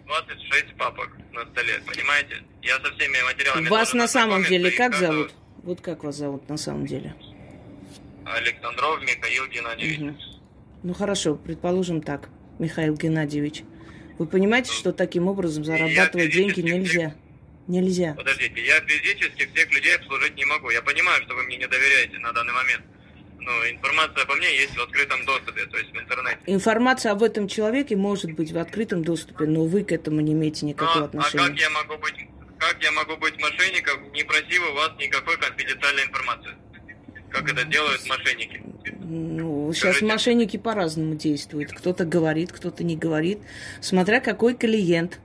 26 0.06 0.74
папок 0.76 1.10
на 1.32 1.44
столе, 1.46 1.80
понимаете? 1.86 2.42
Я 2.62 2.80
со 2.80 2.90
всеми 2.94 3.22
материалами... 3.24 3.68
Вас 3.68 3.92
на 3.92 4.08
самом 4.08 4.44
деле 4.44 4.70
как 4.70 4.92
каждого- 4.92 5.12
зовут? 5.12 5.34
Вот 5.64 5.80
как 5.82 6.04
вас 6.04 6.16
зовут 6.16 6.48
на 6.48 6.56
самом 6.56 6.86
деле? 6.86 7.14
Александров 8.24 9.02
Михаил 9.02 9.46
Геннадьевич. 9.48 9.98
Мгм. 9.98 10.18
Ну 10.82 10.94
хорошо, 10.94 11.34
предположим 11.34 12.00
так, 12.02 12.28
Михаил 12.58 12.94
Геннадьевич. 12.96 13.64
Вы 14.18 14.26
понимаете, 14.26 14.72
что 14.72 14.92
таким 14.92 15.28
образом 15.28 15.64
зарабатывать 15.64 16.32
деньги 16.32 16.60
нельзя? 16.60 17.14
Нельзя. 17.66 18.14
Подождите, 18.14 18.64
я 18.64 18.80
физически 18.80 19.46
всех 19.52 19.70
людей 19.72 19.94
обслужить 19.96 20.34
не 20.36 20.44
могу. 20.46 20.70
Я 20.70 20.80
понимаю, 20.80 21.22
что 21.24 21.34
вы 21.34 21.42
мне 21.44 21.58
не 21.58 21.66
доверяете 21.68 22.18
на 22.18 22.32
данный 22.32 22.54
момент. 22.54 22.82
Но 23.38 23.50
информация 23.70 24.24
обо 24.24 24.34
мне 24.34 24.54
есть 24.56 24.76
в 24.76 24.80
открытом 24.82 25.24
доступе, 25.24 25.64
то 25.66 25.78
есть 25.78 25.90
в 25.92 25.96
интернете. 25.96 26.38
Информация 26.46 27.12
об 27.12 27.22
этом 27.22 27.48
человеке 27.48 27.96
может 27.96 28.32
быть 28.32 28.52
в 28.52 28.58
открытом 28.58 29.04
доступе, 29.04 29.46
но 29.46 29.64
вы 29.64 29.84
к 29.84 29.92
этому 29.92 30.20
не 30.20 30.32
имеете 30.32 30.64
Ну, 30.66 30.68
никакого 30.70 31.02
а 31.02 31.04
отношения. 31.04 31.46
как 31.46 31.58
я 31.58 31.70
могу 31.70 31.96
быть, 31.98 32.14
как 32.58 32.76
я 32.82 32.92
могу 32.92 33.16
быть 33.16 33.40
мошенником, 33.40 34.12
не 34.12 34.24
просив 34.24 34.62
у 34.70 34.74
вас 34.74 34.90
никакой 34.98 35.36
конфиденциальной 35.38 36.04
информации? 36.04 36.50
Как 37.30 37.50
это 37.50 37.64
делают 37.64 38.06
мошенники? 38.08 38.62
Ну, 39.00 39.70
сейчас 39.72 39.80
Скажите. 39.96 40.06
мошенники 40.06 40.56
по-разному 40.56 41.14
действуют. 41.14 41.72
Кто-то 41.72 42.04
говорит, 42.04 42.52
кто-то 42.52 42.84
не 42.84 42.96
говорит. 42.96 43.38
Смотря 43.80 44.20
какой 44.20 44.54
клиент. 44.54 45.20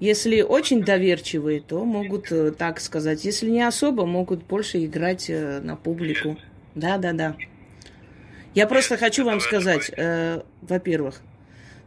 Если 0.00 0.42
очень 0.42 0.82
доверчивые, 0.82 1.60
то 1.60 1.84
могут 1.84 2.30
э, 2.32 2.50
так 2.52 2.80
сказать. 2.80 3.24
Если 3.24 3.48
не 3.48 3.62
особо, 3.62 4.06
могут 4.06 4.44
больше 4.44 4.84
играть 4.84 5.26
э, 5.28 5.60
на 5.60 5.76
публику. 5.76 6.36
Да, 6.74 6.98
да, 6.98 7.12
да. 7.12 7.36
Я 8.54 8.66
просто 8.66 8.96
хочу 8.96 9.24
вам 9.24 9.40
сказать, 9.40 9.90
э, 9.96 10.42
во-первых, 10.62 11.20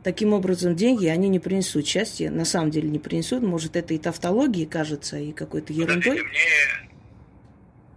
таким 0.03 0.33
образом 0.33 0.75
деньги, 0.75 1.05
они 1.07 1.29
не 1.29 1.39
принесут 1.39 1.87
счастья. 1.87 2.29
На 2.29 2.45
самом 2.45 2.71
деле 2.71 2.89
не 2.89 2.99
принесут. 2.99 3.41
Может, 3.43 3.75
это 3.75 3.93
и 3.93 3.97
тавтологии 3.97 4.65
кажется, 4.65 5.17
и 5.17 5.31
какой-то 5.31 5.71
ерундой. 5.73 6.13
мне, 6.13 6.23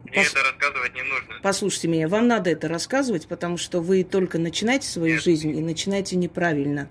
мне 0.04 0.22
Пос- 0.22 0.28
это 0.32 0.42
рассказывать 0.42 0.94
не 0.94 1.02
нужно. 1.02 1.34
Послушайте 1.42 1.88
меня, 1.88 2.08
вам 2.08 2.26
надо 2.28 2.50
это 2.50 2.68
рассказывать, 2.68 3.26
потому 3.28 3.56
что 3.56 3.80
вы 3.80 4.02
только 4.04 4.38
начинаете 4.38 4.88
свою 4.88 5.14
Нет. 5.14 5.22
жизнь 5.22 5.50
и 5.56 5.60
начинаете 5.60 6.16
неправильно. 6.16 6.88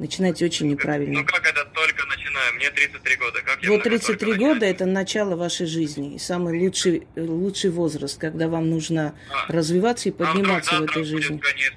Начинаете 0.00 0.44
очень 0.44 0.68
неправильно. 0.68 1.20
Ну 1.20 1.24
как 1.26 1.46
это 1.46 1.64
только 1.72 1.93
начинаю? 2.34 2.54
Мне 2.56 2.70
33 2.70 3.16
года. 3.16 3.38
Как 3.44 3.62
я 3.62 3.70
Вот 3.70 3.78
могу 3.78 3.90
33 3.90 4.16
только 4.32 4.38
года 4.38 4.66
это 4.66 4.86
начало 4.86 5.36
вашей 5.36 5.66
жизни. 5.66 6.14
И 6.14 6.18
самый 6.18 6.58
лучший, 6.60 7.06
лучший 7.16 7.70
возраст, 7.70 8.18
когда 8.18 8.48
вам 8.48 8.70
нужно 8.70 9.14
А. 9.30 9.52
развиваться 9.52 10.08
и 10.08 10.12
А 10.12 10.14
подниматься 10.14 10.74
в 10.74 10.78
завтра 10.80 11.00
этой 11.00 11.04
жизни. 11.04 11.38
конец? 11.38 11.72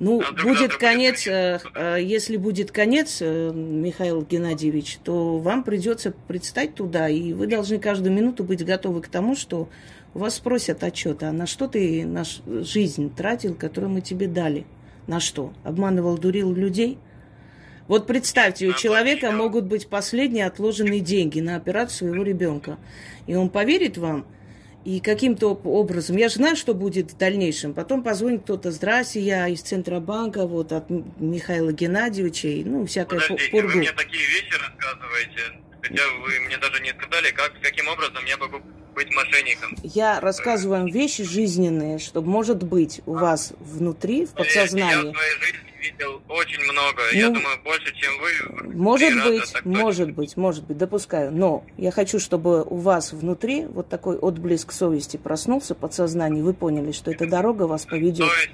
Ну, 0.00 0.20
а 0.20 0.32
будет 0.32 0.34
завтра 0.34 0.48
будет 0.48 0.76
конец, 0.76 1.24
конец? 1.24 1.62
э, 1.76 1.96
э, 1.98 2.02
если 2.02 2.36
будет 2.36 2.72
конец, 2.72 3.18
э, 3.20 3.52
Михаил 3.54 4.22
Геннадьевич, 4.22 4.98
то 5.04 5.38
вам 5.38 5.62
придется 5.62 6.12
предстать 6.26 6.74
туда, 6.74 7.08
и 7.08 7.32
вы 7.32 7.46
должны 7.46 7.78
каждую 7.78 8.12
минуту 8.12 8.42
быть 8.42 8.64
готовы 8.64 9.02
к 9.02 9.08
тому, 9.08 9.36
что 9.36 9.68
у 10.12 10.18
вас 10.18 10.34
спросят 10.34 10.82
отчет, 10.82 11.22
а 11.22 11.30
на 11.30 11.46
что 11.46 11.68
ты 11.68 12.04
наш 12.04 12.42
жизнь 12.46 13.14
тратил, 13.14 13.54
которую 13.54 13.90
мы 13.92 14.00
тебе 14.00 14.26
дали? 14.26 14.66
На 15.06 15.20
что? 15.20 15.52
Обманывал, 15.62 16.18
дурил 16.18 16.52
людей? 16.52 16.98
Вот 17.86 18.06
представьте, 18.06 18.66
у 18.66 18.72
человека 18.72 19.30
могут 19.30 19.64
быть 19.64 19.88
последние 19.88 20.46
отложенные 20.46 21.00
деньги 21.00 21.40
на 21.40 21.56
операцию 21.56 22.08
своего 22.08 22.24
ребенка. 22.24 22.78
И 23.26 23.34
он 23.34 23.50
поверит 23.50 23.98
вам, 23.98 24.26
и 24.84 25.00
каким-то 25.00 25.54
образом, 25.54 26.16
я 26.16 26.28
же 26.28 26.34
знаю, 26.34 26.56
что 26.56 26.74
будет 26.74 27.12
в 27.12 27.16
дальнейшем. 27.16 27.72
Потом 27.72 28.02
позвонит 28.02 28.42
кто-то, 28.42 28.70
здрасте, 28.70 29.20
я 29.20 29.48
из 29.48 29.62
Центробанка, 29.62 30.46
вот 30.46 30.72
от 30.72 30.90
Михаила 30.90 31.72
Геннадьевича, 31.72 32.48
и, 32.48 32.64
ну, 32.64 32.84
всякое 32.86 33.20
Подождите, 33.20 33.50
пургу. 33.50 33.68
вы 33.68 33.74
мне 33.76 33.92
такие 33.92 34.26
вещи 34.26 34.52
рассказываете, 34.52 35.40
хотя 35.80 36.02
вы 36.22 36.40
мне 36.40 36.58
даже 36.58 36.82
не 36.82 36.90
сказали, 36.90 37.30
как, 37.30 37.54
каким 37.62 37.88
образом 37.88 38.24
я 38.26 38.36
могу 38.36 38.60
быть 38.94 39.14
мошенником. 39.14 39.76
Я 39.82 40.20
рассказываю 40.20 40.80
вам 40.80 40.86
вещи 40.90 41.22
жизненные, 41.24 41.98
чтобы, 41.98 42.28
может 42.28 42.62
быть, 42.62 43.00
у 43.06 43.14
вас 43.14 43.52
внутри, 43.60 44.26
в 44.26 44.30
Поверьте, 44.30 44.54
Я 44.54 44.64
в 44.66 44.68
подсознании, 44.70 45.12
своей 45.12 45.40
жизни 45.40 45.58
видел 45.82 46.22
очень 46.28 46.60
много. 46.72 47.02
Ну, 47.12 47.18
я 47.18 47.26
думаю, 47.28 47.58
больше, 47.62 47.94
чем 47.94 48.12
вы. 48.20 48.74
Может 48.74 49.08
три 49.08 49.18
раза, 49.18 49.30
быть, 49.30 49.52
так 49.52 49.62
точно. 49.64 49.78
может 49.78 50.10
быть, 50.12 50.36
может 50.36 50.64
быть, 50.64 50.78
допускаю. 50.78 51.30
Но 51.32 51.64
я 51.76 51.90
хочу, 51.90 52.18
чтобы 52.18 52.62
у 52.62 52.76
вас 52.76 53.12
внутри 53.12 53.66
вот 53.66 53.88
такой 53.88 54.16
отблеск 54.16 54.72
совести 54.72 55.16
проснулся, 55.18 55.74
подсознание, 55.74 56.42
вы 56.42 56.54
поняли, 56.54 56.92
что 56.92 57.10
эта 57.10 57.26
дорога 57.26 57.64
вас 57.64 57.84
поведет 57.84 58.26
Совесть, 58.28 58.50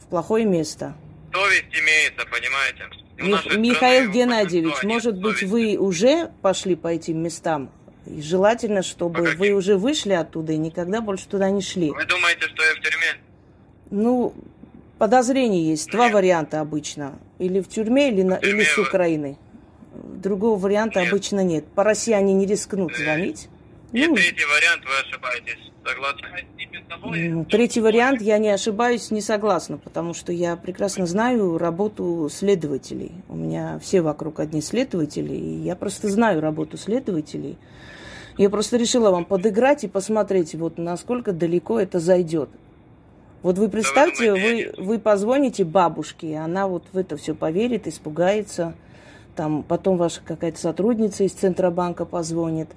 в 0.00 0.06
плохое 0.06 0.44
место. 0.46 0.94
совесть 1.32 1.64
имеется, 1.72 2.24
понимаете? 2.26 2.84
Мих- 3.18 3.56
Михаил 3.58 4.10
Геннадьевич, 4.10 4.82
может 4.82 5.14
быть, 5.20 5.38
совести. 5.38 5.44
вы 5.46 5.76
уже 5.78 6.30
пошли 6.42 6.74
по 6.76 6.88
этим 6.88 7.22
местам? 7.22 7.70
И 8.06 8.22
желательно, 8.22 8.82
чтобы 8.82 9.24
По 9.24 9.30
вы 9.36 9.52
уже 9.52 9.76
вышли 9.76 10.12
оттуда 10.12 10.52
и 10.52 10.56
никогда 10.56 11.00
больше 11.00 11.28
туда 11.28 11.50
не 11.50 11.60
шли. 11.60 11.90
Вы 11.90 12.04
думаете, 12.04 12.46
что 12.46 12.62
я 12.62 12.74
в 12.74 12.80
тюрьме? 12.80 13.06
Ну, 13.90 14.34
подозрение 14.98 15.68
есть. 15.68 15.90
Два 15.90 16.06
Нет. 16.06 16.14
варианта 16.14 16.60
обычно. 16.60 17.18
Или 17.38 17.60
в 17.60 17.68
тюрьме, 17.68 18.10
или, 18.10 18.22
на, 18.22 18.36
В 18.36 18.40
тюрьме 18.40 18.62
или 18.62 18.64
с 18.64 18.78
Украины. 18.78 19.36
Другого 19.94 20.58
варианта 20.58 21.00
Нет. 21.00 21.08
обычно 21.08 21.42
нет. 21.42 21.66
По 21.66 21.82
России 21.82 22.12
они 22.12 22.32
не 22.34 22.46
рискнут 22.46 22.94
звонить. 22.94 23.48
И 23.92 24.06
Ну, 24.06 24.14
третий 24.14 24.44
вариант, 24.44 24.84
вы 24.84 24.92
ошибаетесь. 25.00 25.72
Согласны? 25.84 27.44
третий 27.44 27.80
вариант, 27.80 28.20
я 28.20 28.38
не 28.38 28.50
ошибаюсь, 28.50 29.10
не 29.10 29.20
согласна, 29.20 29.78
потому 29.78 30.14
что 30.14 30.32
я 30.32 30.56
прекрасно 30.56 31.06
знаю 31.06 31.58
работу 31.58 32.28
следователей. 32.30 33.12
У 33.28 33.36
меня 33.36 33.78
все 33.80 34.00
вокруг 34.00 34.40
одни 34.40 34.60
следователи, 34.60 35.34
и 35.34 35.58
я 35.58 35.76
просто 35.76 36.08
знаю 36.08 36.40
работу 36.40 36.76
следователей. 36.76 37.56
Я 38.36 38.50
просто 38.50 38.76
решила 38.76 39.10
вам 39.10 39.24
подыграть 39.24 39.84
и 39.84 39.88
посмотреть, 39.88 40.54
вот 40.54 40.76
насколько 40.76 41.32
далеко 41.32 41.80
это 41.80 42.00
зайдет. 42.00 42.50
Вот 43.42 43.58
вы 43.58 43.68
представьте, 43.68 44.32
вы, 44.32 44.74
вы 44.76 44.98
позвоните 44.98 45.64
бабушке, 45.64 46.32
и 46.32 46.34
она 46.34 46.66
вот 46.66 46.84
в 46.92 46.98
это 46.98 47.16
все 47.16 47.34
поверит, 47.34 47.86
испугается. 47.86 48.74
Там 49.36 49.62
потом 49.62 49.96
ваша 49.96 50.20
какая-то 50.24 50.58
сотрудница 50.58 51.24
из 51.24 51.32
Центробанка 51.32 52.04
позвонит 52.04 52.70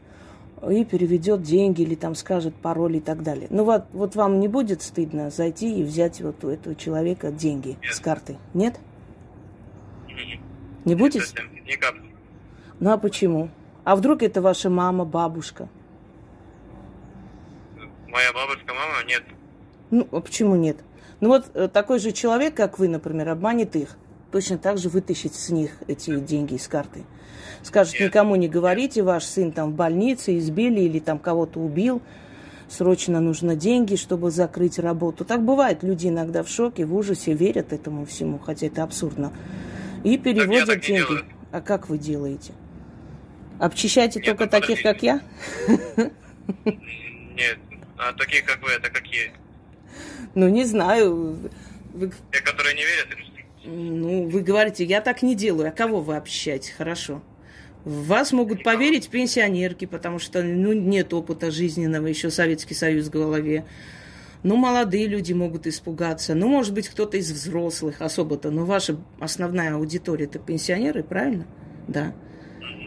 и 0.69 0.83
переведет 0.83 1.41
деньги 1.41 1.81
или 1.81 1.95
там 1.95 2.15
скажет 2.15 2.55
пароль 2.55 2.97
и 2.97 2.99
так 2.99 3.23
далее. 3.23 3.47
Ну 3.49 3.63
вот, 3.63 3.85
вот 3.91 4.15
вам 4.15 4.39
не 4.39 4.47
будет 4.47 4.81
стыдно 4.81 5.29
зайти 5.29 5.79
и 5.79 5.83
взять 5.83 6.21
вот 6.21 6.43
у 6.43 6.49
этого 6.49 6.75
человека 6.75 7.31
деньги 7.31 7.77
Нет. 7.81 7.93
с 7.93 7.99
карты? 7.99 8.37
Нет? 8.53 8.79
Не 10.85 10.95
будет? 10.95 11.21
Никак. 11.65 11.95
Ну 12.79 12.91
а 12.91 12.97
почему? 12.97 13.49
А 13.83 13.95
вдруг 13.95 14.23
это 14.23 14.41
ваша 14.41 14.69
мама, 14.69 15.05
бабушка? 15.05 15.69
Моя 18.07 18.33
бабушка, 18.33 18.73
мама, 18.73 19.03
нет. 19.07 19.23
Ну, 19.91 20.07
а 20.11 20.21
почему 20.21 20.55
нет? 20.55 20.77
Ну 21.19 21.29
вот 21.29 21.51
э, 21.53 21.67
такой 21.67 21.99
же 21.99 22.11
человек, 22.11 22.55
как 22.55 22.79
вы, 22.79 22.87
например, 22.87 23.29
обманет 23.29 23.75
их, 23.75 23.97
точно 24.31 24.57
так 24.57 24.77
же 24.77 24.89
вытащит 24.89 25.33
с 25.33 25.49
них 25.49 25.71
эти 25.87 26.19
деньги 26.19 26.55
из 26.55 26.67
карты. 26.67 27.03
Скажет, 27.63 27.93
Нет. 27.93 28.09
никому 28.09 28.35
не 28.35 28.47
говорите, 28.47 29.03
ваш 29.03 29.23
сын 29.25 29.51
там 29.51 29.71
в 29.71 29.75
больнице, 29.75 30.37
избили 30.37 30.81
или 30.81 30.99
там 30.99 31.19
кого-то 31.19 31.59
убил, 31.59 32.01
срочно 32.69 33.19
нужно 33.19 33.55
деньги, 33.55 33.95
чтобы 33.95 34.31
закрыть 34.31 34.79
работу. 34.79 35.25
Так 35.25 35.43
бывает, 35.43 35.83
люди 35.83 36.07
иногда 36.07 36.43
в 36.43 36.49
шоке, 36.49 36.85
в 36.85 36.95
ужасе, 36.95 37.33
верят 37.33 37.73
этому 37.73 38.05
всему, 38.05 38.39
хотя 38.39 38.67
это 38.67 38.83
абсурдно. 38.83 39.33
И 40.03 40.17
переводят 40.17 40.81
деньги. 40.81 41.25
А 41.51 41.61
как 41.61 41.89
вы 41.89 41.97
делаете? 41.97 42.53
Обчищаете 43.59 44.19
Нет, 44.19 44.25
только 44.25 44.45
ну, 44.45 44.49
таких, 44.49 44.81
как 44.81 45.03
я? 45.03 45.21
Нет. 46.65 47.57
А 47.97 48.13
такие, 48.13 48.41
как 48.41 48.61
вы, 48.61 48.69
это 48.71 48.89
какие? 48.89 49.31
Ну, 50.35 50.47
не 50.47 50.63
знаю. 50.63 51.37
Вы 51.93 52.11
Те, 52.31 52.39
которые 52.41 52.75
не 52.75 52.85
верят? 52.85 53.07
что? 53.07 53.28
Ну, 53.65 54.27
вы 54.27 54.41
говорите, 54.41 54.83
я 54.85 55.01
так 55.01 55.21
не 55.21 55.35
делаю. 55.35 55.69
А 55.69 55.71
кого 55.71 55.99
вы 56.01 56.15
общаете? 56.15 56.73
Хорошо. 56.77 57.21
В 57.85 58.07
вас 58.07 58.31
могут 58.31 58.63
поверить 58.63 59.09
пенсионерки, 59.09 59.85
потому 59.85 60.19
что 60.19 60.43
ну, 60.43 60.73
нет 60.73 61.13
опыта 61.13 61.49
жизненного, 61.51 62.07
еще 62.07 62.29
Советский 62.29 62.73
Союз 62.73 63.07
в 63.07 63.09
голове. 63.09 63.65
Ну, 64.43 64.55
молодые 64.55 65.07
люди 65.07 65.33
могут 65.33 65.67
испугаться. 65.67 66.33
Ну, 66.35 66.47
может 66.47 66.73
быть, 66.73 66.87
кто-то 66.89 67.17
из 67.17 67.29
взрослых 67.31 68.01
особо-то. 68.01 68.51
Но 68.51 68.65
ваша 68.65 68.97
основная 69.19 69.75
аудитория 69.75 70.25
это 70.25 70.39
пенсионеры, 70.39 71.03
правильно? 71.03 71.45
Да. 71.87 72.13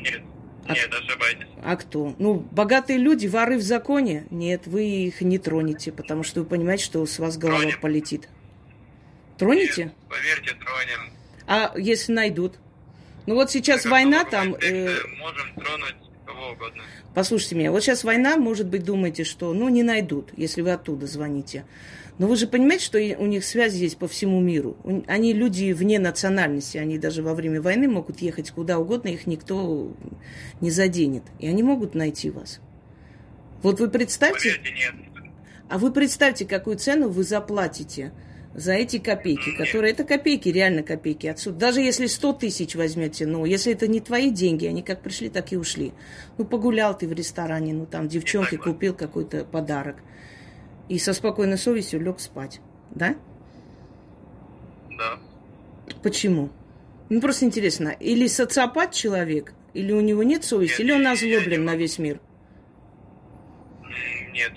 Нет. 0.03 0.23
А- 0.67 0.73
Нет, 0.75 0.89
ошибаетесь. 0.91 1.47
А 1.63 1.77
кто? 1.77 2.15
Ну, 2.19 2.47
богатые 2.51 2.99
люди, 2.99 3.27
воры 3.27 3.59
в 3.59 3.63
законе? 3.63 4.25
Нет, 4.31 4.67
вы 4.67 4.85
их 4.85 5.21
не 5.21 5.39
тронете, 5.39 5.93
потому 5.93 6.23
что 6.23 6.41
вы 6.41 6.47
понимаете, 6.47 6.85
что 6.85 7.05
с 7.05 7.19
вас 7.19 7.37
голова 7.37 7.61
Тронем. 7.61 7.81
полетит. 7.81 8.29
Тронете? 9.43 9.85
Нет, 9.85 9.93
поверьте, 10.09 10.55
тронем. 10.55 11.13
А 11.47 11.73
если 11.77 12.13
найдут? 12.13 12.55
Ну 13.27 13.35
вот 13.35 13.51
сейчас 13.51 13.85
война 13.85 14.25
там... 14.25 14.53
бывает, 14.53 14.73
э, 14.73 14.97
Можем 15.19 15.55
тронуть 15.55 15.95
кого 16.27 16.51
угодно. 16.53 16.83
послушайте 17.15 17.57
меня, 17.57 17.71
вот 17.73 17.83
сейчас 17.83 18.05
война, 18.05 18.37
может 18.37 18.67
быть, 18.69 18.85
думаете, 18.85 19.25
что 19.25 19.53
ну 19.53 19.69
не 19.69 19.83
найдут, 19.83 20.31
если 20.37 20.61
вы 20.63 20.73
оттуда 20.73 21.07
звоните. 21.07 21.65
Но 22.19 22.27
вы 22.27 22.37
же 22.37 22.47
понимаете, 22.47 22.85
что 22.85 22.99
у 22.99 23.27
них 23.27 23.45
связи 23.45 23.83
есть 23.83 23.97
по 23.97 24.07
всему 24.07 24.41
миру. 24.41 24.77
Они 25.07 25.33
люди 25.33 25.73
вне 25.73 25.99
национальности, 25.99 26.77
они 26.79 26.99
даже 26.99 27.23
во 27.23 27.35
время 27.35 27.61
войны 27.63 27.89
могут 27.89 28.21
ехать 28.21 28.51
куда 28.51 28.79
угодно, 28.79 29.09
их 29.09 29.27
никто 29.27 29.93
не 30.61 30.71
заденет. 30.71 31.23
И 31.39 31.49
они 31.49 31.63
могут 31.63 31.95
найти 31.95 32.31
вас. 32.31 32.61
Вот 33.63 33.81
вы 33.81 33.89
представьте, 33.89 34.51
Поверьте, 34.51 34.73
нет. 34.75 34.95
а 35.69 35.79
вы 35.79 35.91
представьте, 35.91 36.45
какую 36.45 36.77
цену 36.77 37.09
вы 37.09 37.25
заплатите 37.25 38.13
за 38.55 38.75
эти 38.75 38.99
копейки, 38.99 39.57
которые... 39.57 39.93
Это 39.93 40.05
копейки, 40.05 40.49
реально 40.49 40.83
копейки 40.83 41.27
отсюда. 41.27 41.59
Даже 41.59 41.81
если 41.81 42.07
100 42.07 42.33
тысяч 42.35 42.75
возьмете, 42.75 43.27
ну, 43.27 43.45
если 43.45 43.73
это 43.73 43.87
не 43.89 44.01
твои 44.01 44.31
деньги, 44.31 44.67
они 44.67 44.83
как 44.83 45.03
пришли, 45.03 45.29
так 45.31 45.53
и 45.53 45.57
ушли. 45.57 45.93
Ну, 46.39 46.45
погулял 46.45 46.97
ты 46.97 47.09
в 47.09 47.13
ресторане, 47.13 47.73
ну, 47.73 47.87
там, 47.87 48.09
девчонке 48.09 48.59
купил 48.59 48.95
какой-то 48.95 49.45
подарок. 49.45 49.97
И 50.89 50.99
со 50.99 51.15
спокойной 51.15 51.59
совестью 51.59 52.01
лег 52.01 52.21
спать. 52.21 52.61
Да? 52.91 53.17
Да. 54.99 55.19
Почему? 56.03 56.51
Ну, 57.09 57.21
просто 57.21 57.47
интересно, 57.47 57.89
или 57.89 58.27
социопат 58.27 58.93
человек, 58.93 59.55
или 59.75 59.93
у 59.93 60.01
него 60.01 60.23
нет 60.23 60.45
совести, 60.45 60.81
Нет, 60.83 60.91
или 60.91 60.93
он 60.93 61.07
озлоблен 61.07 61.61
не 61.61 61.67
на 61.67 61.77
весь 61.77 61.99
мир. 61.99 62.21
Нет. 64.33 64.53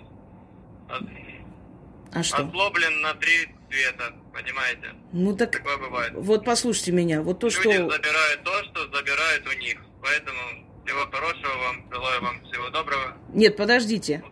А 2.12 2.24
что? 2.24 2.38
Озлоблен 2.38 3.02
на 3.02 3.14
три 3.16 3.55
цвета, 3.76 4.14
понимаете? 4.34 4.96
Ну, 5.12 5.36
так 5.36 5.52
Такое 5.52 5.78
бывает. 5.78 6.14
вот 6.16 6.46
послушайте 6.46 6.92
меня, 6.92 7.22
вот 7.22 7.40
то, 7.40 7.48
Люди 7.48 7.60
что... 7.60 7.72
забирают 7.72 8.44
то, 8.44 8.64
что 8.64 8.98
забирают 8.98 9.48
у 9.48 9.60
них. 9.60 9.78
Поэтому 10.02 10.40
всего 10.86 11.00
хорошего 11.12 11.52
вам, 11.58 11.86
желаю 11.92 12.22
вам 12.22 12.42
всего 12.46 12.70
доброго. 12.70 13.18
Нет, 13.34 13.58
подождите. 13.58 14.24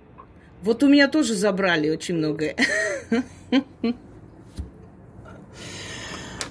Вот 0.61 0.83
у 0.83 0.87
меня 0.87 1.07
тоже 1.07 1.33
забрали 1.33 1.89
очень 1.89 2.15
многое. 2.15 2.55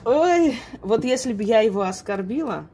Ой, 0.04 0.58
вот 0.80 1.04
если 1.04 1.32
бы 1.32 1.44
я 1.44 1.60
его 1.60 1.82
оскорбила 1.82 2.68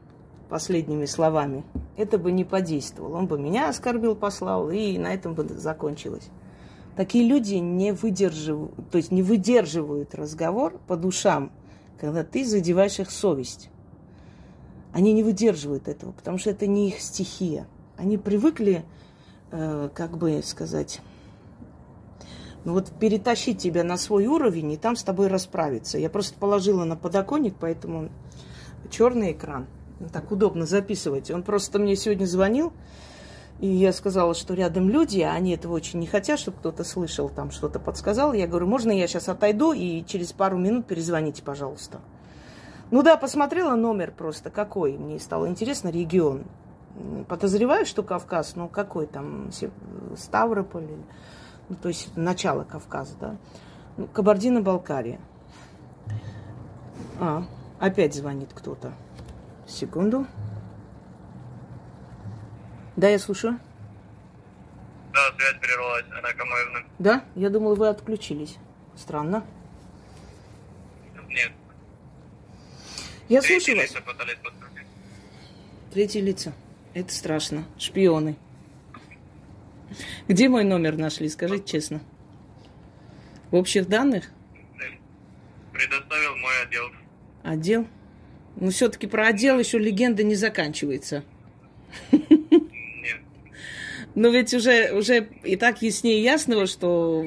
последними 0.49 1.05
словами, 1.05 1.63
это 1.95 2.17
бы 2.17 2.31
не 2.31 2.43
подействовало. 2.43 3.17
Он 3.17 3.27
бы 3.27 3.37
меня 3.37 3.69
оскорбил, 3.69 4.15
послал, 4.15 4.71
и 4.71 4.97
на 4.97 5.13
этом 5.13 5.35
бы 5.35 5.47
закончилось. 5.47 6.29
Такие 6.95 7.25
люди 7.27 7.55
не 7.55 7.93
выдерживают, 7.93 8.73
то 8.91 8.97
есть 8.97 9.11
не 9.11 9.23
выдерживают 9.23 10.15
разговор 10.15 10.79
по 10.87 10.97
душам, 10.97 11.51
когда 11.99 12.23
ты 12.23 12.45
задеваешь 12.45 12.99
их 12.99 13.09
совесть. 13.09 13.69
Они 14.91 15.13
не 15.13 15.23
выдерживают 15.23 15.87
этого, 15.87 16.11
потому 16.11 16.37
что 16.37 16.49
это 16.49 16.67
не 16.67 16.89
их 16.89 16.99
стихия. 16.99 17.67
Они 17.95 18.17
привыкли, 18.17 18.83
э, 19.51 19.89
как 19.93 20.17
бы 20.17 20.41
сказать, 20.43 21.01
ну 22.65 22.73
вот 22.73 22.91
перетащить 22.99 23.59
тебя 23.59 23.83
на 23.83 23.97
свой 23.97 24.25
уровень 24.25 24.71
и 24.71 24.77
там 24.77 24.95
с 24.95 25.03
тобой 25.03 25.27
расправиться. 25.27 25.97
Я 25.97 26.09
просто 26.09 26.37
положила 26.37 26.83
на 26.83 26.95
подоконник, 26.95 27.55
поэтому 27.59 28.09
черный 28.89 29.31
экран. 29.31 29.67
Ну, 29.99 30.07
Так 30.11 30.31
удобно 30.31 30.65
записывать. 30.65 31.29
Он 31.31 31.43
просто 31.43 31.79
мне 31.79 31.95
сегодня 31.95 32.25
звонил, 32.25 32.73
и 33.59 33.67
я 33.67 33.91
сказала, 33.91 34.33
что 34.33 34.53
рядом 34.53 34.89
люди, 34.89 35.19
а 35.19 35.33
они 35.33 35.51
этого 35.51 35.73
очень 35.73 35.99
не 35.99 36.07
хотят, 36.07 36.39
чтобы 36.39 36.57
кто-то 36.57 36.85
слышал, 36.85 37.29
там 37.29 37.51
что-то 37.51 37.79
подсказал. 37.79 38.31
Я 38.33 38.47
говорю, 38.47 38.67
можно 38.67 38.91
я 38.91 39.05
сейчас 39.07 39.27
отойду 39.27 39.73
и 39.73 40.05
через 40.05 40.31
пару 40.31 40.57
минут 40.57 40.85
перезвоните, 40.85 41.43
пожалуйста. 41.43 41.99
Ну 42.89 43.03
да, 43.03 43.17
посмотрела 43.17 43.75
номер 43.75 44.13
просто 44.15 44.49
какой. 44.49 44.97
Мне 44.97 45.19
стало 45.19 45.47
интересно 45.49 45.89
регион. 45.89 46.45
Подозреваю, 47.27 47.85
что 47.85 48.01
Кавказ, 48.01 48.55
ну 48.55 48.67
какой 48.69 49.07
там, 49.07 49.49
Ставрополь, 50.17 50.87
ну, 51.67 51.75
то 51.75 51.89
есть 51.89 52.15
начало 52.15 52.63
Кавказа, 52.63 53.15
да. 53.19 53.35
Ну, 53.97 54.07
Кабардино-Балкария. 54.07 55.19
А, 57.19 57.43
опять 57.79 58.15
звонит 58.15 58.49
кто-то. 58.53 58.93
Секунду. 59.67 60.25
Да, 62.99 63.07
я 63.07 63.17
слушаю. 63.17 63.57
Да, 65.13 65.31
связь 65.37 65.57
прервалась, 65.61 66.03
Анна 66.11 66.33
Камаевна. 66.33 66.79
Да? 66.99 67.23
Я 67.33 67.49
думала, 67.49 67.73
вы 67.73 67.87
отключились. 67.87 68.57
Странно. 68.97 69.45
Нет. 71.29 71.53
Я 73.29 73.39
Третьи 73.39 73.73
слушаю 73.73 73.77
вас. 73.77 74.03
Третьи 75.93 76.19
лица. 76.19 76.51
Это 76.93 77.13
страшно. 77.13 77.63
Шпионы. 77.77 78.35
Где 80.27 80.49
мой 80.49 80.65
номер 80.65 80.97
нашли? 80.97 81.29
Скажите 81.29 81.65
честно. 81.65 82.01
В 83.49 83.55
общих 83.55 83.87
данных? 83.87 84.29
Предоставил 85.71 86.35
мой 86.35 86.63
отдел. 86.63 86.91
Отдел? 87.43 87.87
Ну, 88.57 88.71
все-таки 88.71 89.07
про 89.07 89.27
отдел 89.27 89.57
еще 89.57 89.79
легенда 89.79 90.23
не 90.23 90.35
заканчивается. 90.35 91.23
Но 94.19 94.27
ведь 94.27 94.53
уже, 94.53 94.91
уже 94.91 95.29
и 95.45 95.55
так 95.55 95.81
яснее 95.81 96.21
ясного, 96.21 96.67
что 96.67 97.25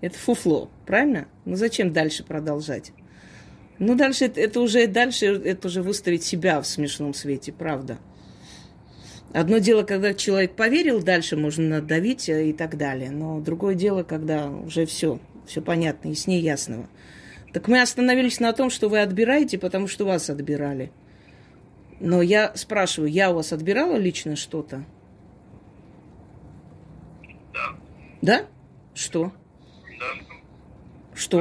это 0.00 0.18
фуфло, 0.18 0.68
правильно? 0.84 1.28
Ну 1.44 1.54
зачем 1.54 1.92
дальше 1.92 2.24
продолжать? 2.24 2.90
Ну 3.78 3.94
дальше 3.94 4.24
это, 4.24 4.40
это 4.40 4.60
уже 4.60 4.88
дальше 4.88 5.26
это 5.26 5.68
уже 5.68 5.82
выставить 5.82 6.24
себя 6.24 6.60
в 6.60 6.66
смешном 6.66 7.14
свете, 7.14 7.52
правда. 7.52 7.98
Одно 9.32 9.58
дело, 9.58 9.84
когда 9.84 10.12
человек 10.12 10.56
поверил, 10.56 11.00
дальше 11.00 11.36
можно 11.36 11.80
надавить 11.80 12.28
э, 12.28 12.48
и 12.48 12.52
так 12.54 12.76
далее. 12.76 13.12
Но 13.12 13.38
другое 13.38 13.76
дело, 13.76 14.02
когда 14.02 14.50
уже 14.50 14.86
все, 14.86 15.20
все 15.46 15.62
понятно, 15.62 16.08
яснее 16.08 16.40
ясного. 16.40 16.88
Так 17.52 17.68
мы 17.68 17.80
остановились 17.80 18.40
на 18.40 18.52
том, 18.52 18.70
что 18.70 18.88
вы 18.88 19.00
отбираете, 19.00 19.58
потому 19.58 19.86
что 19.86 20.06
вас 20.06 20.28
отбирали. 20.28 20.90
Но 22.00 22.20
я 22.20 22.52
спрашиваю, 22.56 23.12
я 23.12 23.30
у 23.30 23.34
вас 23.34 23.52
отбирала 23.52 23.96
лично 23.96 24.34
что-то? 24.34 24.84
Да. 28.22 28.46
Что? 28.94 29.32
Да. 29.98 30.06
Что? 31.14 31.38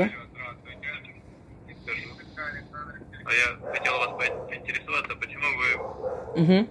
А 3.26 3.32
я 3.34 3.72
хотел 3.74 3.94
вас 4.00 4.18
поинтересоваться, 4.48 5.15
почему 5.15 5.44
вы 5.58 6.42
Угу. 6.44 6.70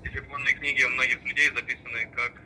в 0.00 0.02
телефонной 0.02 0.52
книге 0.52 0.84
у 0.86 0.88
многих 0.90 1.22
людей 1.24 1.50
записаны 1.54 2.10
как 2.14 2.42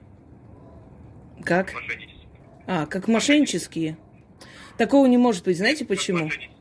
Как? 1.45 1.75
мошенничество. 1.75 2.29
А, 2.67 2.87
как 2.87 3.09
мошеннические. 3.09 3.97
Такого 4.79 5.07
не 5.07 5.19
может 5.19 5.45
быть. 5.45 5.57
Знаете 5.59 5.85
почему? 5.85 6.25
Мошенничество. 6.25 6.57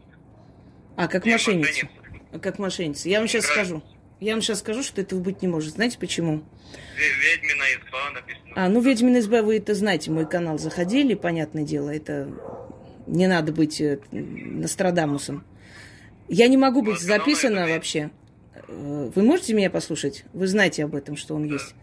А, 0.98 1.08
как 1.08 1.26
мошенница. 1.26 1.88
А, 2.34 2.39
Как 2.39 2.60
мошенница. 2.60 3.10
Я 3.10 3.20
вам 3.20 3.28
сейчас 3.28 3.46
скажу. 3.46 3.84
Я 4.22 4.34
вам 4.34 4.42
сейчас 4.44 4.60
скажу, 4.60 4.84
что 4.84 5.02
этого 5.02 5.20
быть 5.20 5.42
не 5.42 5.48
может. 5.48 5.74
Знаете 5.74 5.98
почему? 6.00 6.36
Ве- 6.36 7.34
Ведьмина 7.34 7.64
изба 7.76 8.12
написано. 8.14 8.54
А, 8.56 8.70
ну, 8.70 8.80
Ведьмин 8.80 9.20
СБ, 9.22 9.42
вы 9.42 9.58
это 9.58 9.74
знаете, 9.74 10.12
мой 10.12 10.30
канал 10.30 10.60
заходили, 10.60 11.16
понятное 11.16 11.64
дело, 11.64 11.90
это 11.90 12.30
не 13.08 13.26
надо 13.28 13.52
быть 13.52 13.82
э, 13.82 14.00
Нострадамусом. 14.12 15.44
Я 16.30 16.48
не 16.48 16.56
могу 16.58 16.84
быть 16.84 17.00
записана 17.02 17.68
вообще. 17.68 18.12
Э, 18.68 19.10
Вы 19.16 19.24
можете 19.24 19.54
меня 19.56 19.72
послушать? 19.72 20.24
Вы 20.34 20.46
знаете 20.46 20.84
об 20.84 20.94
этом, 20.96 21.18
что 21.18 21.34
он 21.34 21.46
есть. 21.46 21.74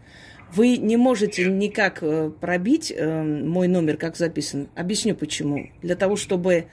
Вы 0.53 0.77
не 0.77 0.95
можете 0.95 1.45
никак 1.45 1.99
э, 2.01 2.31
пробить 2.39 2.91
э, 2.95 3.21
мой 3.21 3.67
номер, 3.67 3.97
как 3.97 4.15
записан. 4.15 4.69
Объясню 4.75 5.13
почему. 5.13 5.69
Для 5.81 5.95
того, 5.97 6.15
чтобы 6.15 6.67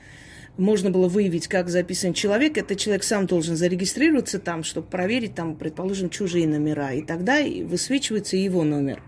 можно 0.57 0.91
было 0.91 1.09
выявить, 1.09 1.49
как 1.49 1.69
записан 1.69 2.15
человек, 2.15 2.57
этот 2.57 2.79
человек 2.79 3.05
сам 3.05 3.27
должен 3.27 3.57
зарегистрироваться 3.57 4.39
там, 4.39 4.65
чтобы 4.65 4.87
проверить 4.89 5.35
там, 5.35 5.57
предположим, 5.57 6.11
чужие 6.11 6.47
номера. 6.47 6.93
И 6.93 7.03
тогда 7.03 7.43
высвечивается 7.43 8.37
его 8.37 8.65
номер. 8.65 9.03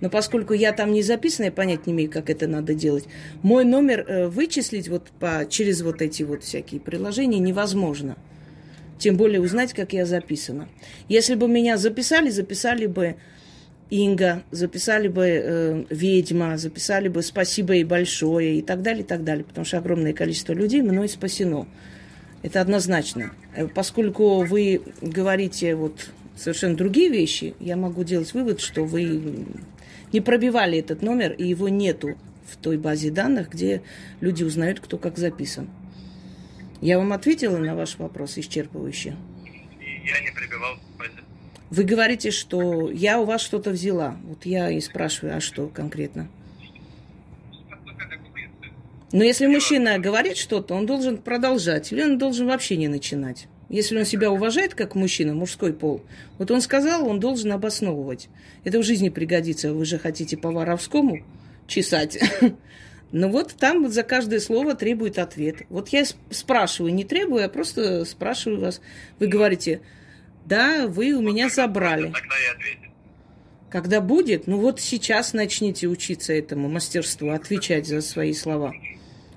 Но 0.00 0.08
поскольку 0.08 0.54
я 0.54 0.72
там 0.72 0.92
не 0.92 1.02
записана, 1.02 1.46
я 1.46 1.52
понять 1.52 1.86
не 1.86 1.92
имею, 1.92 2.10
как 2.10 2.30
это 2.30 2.46
надо 2.46 2.74
делать. 2.74 3.04
Мой 3.42 3.64
номер 3.64 4.04
э, 4.06 4.28
вычислить 4.28 4.88
вот 4.88 5.08
по, 5.18 5.46
через 5.48 5.82
вот 5.82 6.00
эти 6.00 6.22
вот 6.22 6.42
всякие 6.42 6.80
приложения 6.80 7.38
невозможно. 7.38 8.16
Тем 8.98 9.16
более 9.16 9.40
узнать, 9.40 9.72
как 9.72 9.92
я 9.92 10.06
записана. 10.06 10.68
Если 11.08 11.34
бы 11.34 11.48
меня 11.48 11.76
записали, 11.76 12.30
записали 12.30 12.86
бы 12.86 13.16
Инга, 13.90 14.44
записали 14.52 15.08
бы 15.08 15.26
э, 15.26 15.84
ведьма, 15.90 16.56
записали 16.56 17.08
бы 17.08 17.22
спасибо 17.22 17.74
и 17.74 17.84
большое 17.84 18.58
и 18.58 18.62
так 18.62 18.82
далее, 18.82 19.02
и 19.02 19.06
так 19.06 19.24
далее. 19.24 19.44
Потому 19.44 19.64
что 19.64 19.78
огромное 19.78 20.12
количество 20.12 20.52
людей 20.52 20.80
мной 20.80 21.08
спасено. 21.08 21.66
Это 22.42 22.60
однозначно. 22.60 23.32
Э, 23.54 23.66
Поскольку 23.66 24.44
вы 24.44 24.82
говорите 25.02 25.74
вот 25.74 26.10
совершенно 26.36 26.76
другие 26.76 27.10
вещи, 27.10 27.54
я 27.58 27.76
могу 27.76 28.04
делать 28.04 28.32
вывод, 28.32 28.60
что 28.60 28.84
вы 28.84 29.46
не 30.12 30.20
пробивали 30.20 30.78
этот 30.78 31.02
номер, 31.02 31.32
и 31.32 31.46
его 31.46 31.68
нету 31.68 32.16
в 32.48 32.56
той 32.56 32.78
базе 32.78 33.10
данных, 33.10 33.50
где 33.50 33.82
люди 34.20 34.44
узнают, 34.44 34.80
кто 34.80 34.98
как 34.98 35.18
записан. 35.18 35.68
Я 36.80 36.98
вам 36.98 37.12
ответила 37.12 37.58
на 37.58 37.74
ваш 37.74 37.98
вопрос 37.98 38.38
исчерпывающе. 38.38 39.16
Я 40.04 40.20
не 40.20 40.30
прибивал 40.34 40.76
базе. 40.76 40.89
Вы 41.70 41.84
говорите, 41.84 42.32
что 42.32 42.90
я 42.90 43.20
у 43.20 43.24
вас 43.24 43.40
что-то 43.40 43.70
взяла. 43.70 44.16
Вот 44.24 44.44
я 44.44 44.70
и 44.70 44.80
спрашиваю, 44.80 45.36
а 45.36 45.40
что 45.40 45.68
конкретно? 45.68 46.28
Но 49.12 49.24
если 49.24 49.46
мужчина 49.46 49.98
говорит 49.98 50.36
что-то, 50.36 50.74
он 50.74 50.86
должен 50.86 51.18
продолжать, 51.18 51.92
или 51.92 52.02
он 52.02 52.18
должен 52.18 52.46
вообще 52.46 52.76
не 52.76 52.88
начинать. 52.88 53.46
Если 53.68 53.96
он 53.96 54.04
себя 54.04 54.32
уважает 54.32 54.74
как 54.74 54.96
мужчина, 54.96 55.32
мужской 55.32 55.72
пол, 55.72 56.02
вот 56.38 56.50
он 56.50 56.60
сказал, 56.60 57.08
он 57.08 57.20
должен 57.20 57.52
обосновывать. 57.52 58.28
Это 58.64 58.80
в 58.80 58.82
жизни 58.82 59.08
пригодится. 59.08 59.72
Вы 59.72 59.84
же 59.84 59.98
хотите 59.98 60.36
по 60.36 60.50
воровскому 60.50 61.24
чесать. 61.66 62.18
Ну 63.12 63.28
вот 63.28 63.54
там 63.58 63.90
за 63.90 64.04
каждое 64.04 64.38
слово 64.38 64.76
требует 64.76 65.18
ответ. 65.18 65.62
Вот 65.68 65.88
я 65.88 66.04
спрашиваю, 66.30 66.94
не 66.94 67.02
требую, 67.02 67.44
а 67.44 67.48
просто 67.48 68.04
спрашиваю 68.04 68.60
вас. 68.60 68.80
Вы 69.18 69.26
говорите, 69.26 69.80
да, 70.50 70.88
вы 70.88 71.12
у 71.12 71.22
меня 71.22 71.48
забрали. 71.48 72.10
Тогда 72.10 72.34
и 72.36 72.54
ответит. 72.54 72.90
Когда 73.70 74.00
будет, 74.00 74.48
ну 74.48 74.58
вот 74.58 74.80
сейчас 74.80 75.32
начните 75.32 75.86
учиться 75.86 76.32
этому 76.32 76.68
мастерству, 76.68 77.30
отвечать 77.30 77.86
за 77.86 78.00
свои 78.00 78.34
слова. 78.34 78.72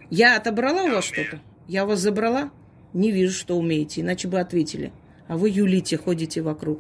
Я 0.10 0.36
отобрала 0.36 0.82
у 0.82 0.88
Я 0.88 0.95
вас 0.95 1.06
что-то? 1.06 1.39
Я 1.67 1.86
вас 1.86 1.99
забрала? 1.99 2.49
Не 2.93 3.12
вижу, 3.12 3.34
что 3.34 3.56
умеете, 3.56 4.02
иначе 4.02 4.28
бы 4.28 4.39
ответили. 4.39 4.91
А 5.28 5.38
вы 5.38 5.49
юлите, 5.49 5.97
ходите 5.97 6.41
вокруг. 6.41 6.80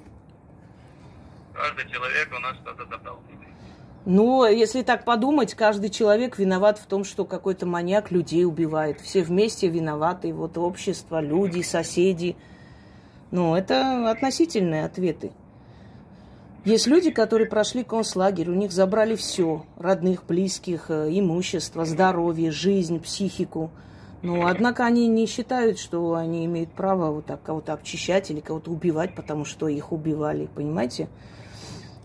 Каждый 1.53 1.89
человек 1.91 2.29
у 2.35 2.39
нас 2.39 2.57
что-то 2.57 2.85
забрал. 2.89 3.19
Ну, 4.05 4.45
если 4.45 4.81
так 4.81 5.05
подумать, 5.05 5.53
каждый 5.53 5.89
человек 5.89 6.39
виноват 6.39 6.79
в 6.79 6.87
том, 6.87 7.03
что 7.03 7.23
какой-то 7.23 7.67
маньяк 7.67 8.11
людей 8.11 8.45
убивает. 8.45 8.99
Все 8.99 9.21
вместе 9.21 9.67
виноваты. 9.69 10.33
Вот 10.33 10.57
общество, 10.57 11.21
люди, 11.21 11.61
соседи. 11.61 12.35
Ну, 13.33 13.55
это 13.55 14.11
относительные 14.11 14.85
ответы. 14.85 15.31
Есть 16.65 16.85
люди, 16.85 17.09
которые 17.09 17.49
прошли 17.49 17.83
концлагерь, 17.83 18.47
у 18.47 18.53
них 18.53 18.71
забрали 18.71 19.15
все. 19.15 19.65
Родных, 19.75 20.23
близких, 20.27 20.91
э, 20.91 21.09
имущество, 21.09 21.83
здоровье, 21.83 22.51
жизнь, 22.51 22.99
психику. 22.99 23.71
Но, 24.21 24.45
однако, 24.45 24.85
они 24.85 25.07
не 25.07 25.25
считают, 25.25 25.79
что 25.79 26.13
они 26.13 26.45
имеют 26.45 26.73
право 26.73 27.09
вот 27.09 27.25
так 27.25 27.41
кого-то 27.41 27.73
обчищать 27.73 28.29
или 28.29 28.39
кого-то 28.39 28.69
убивать, 28.69 29.15
потому 29.15 29.45
что 29.45 29.67
их 29.67 29.91
убивали, 29.91 30.47
понимаете? 30.53 31.09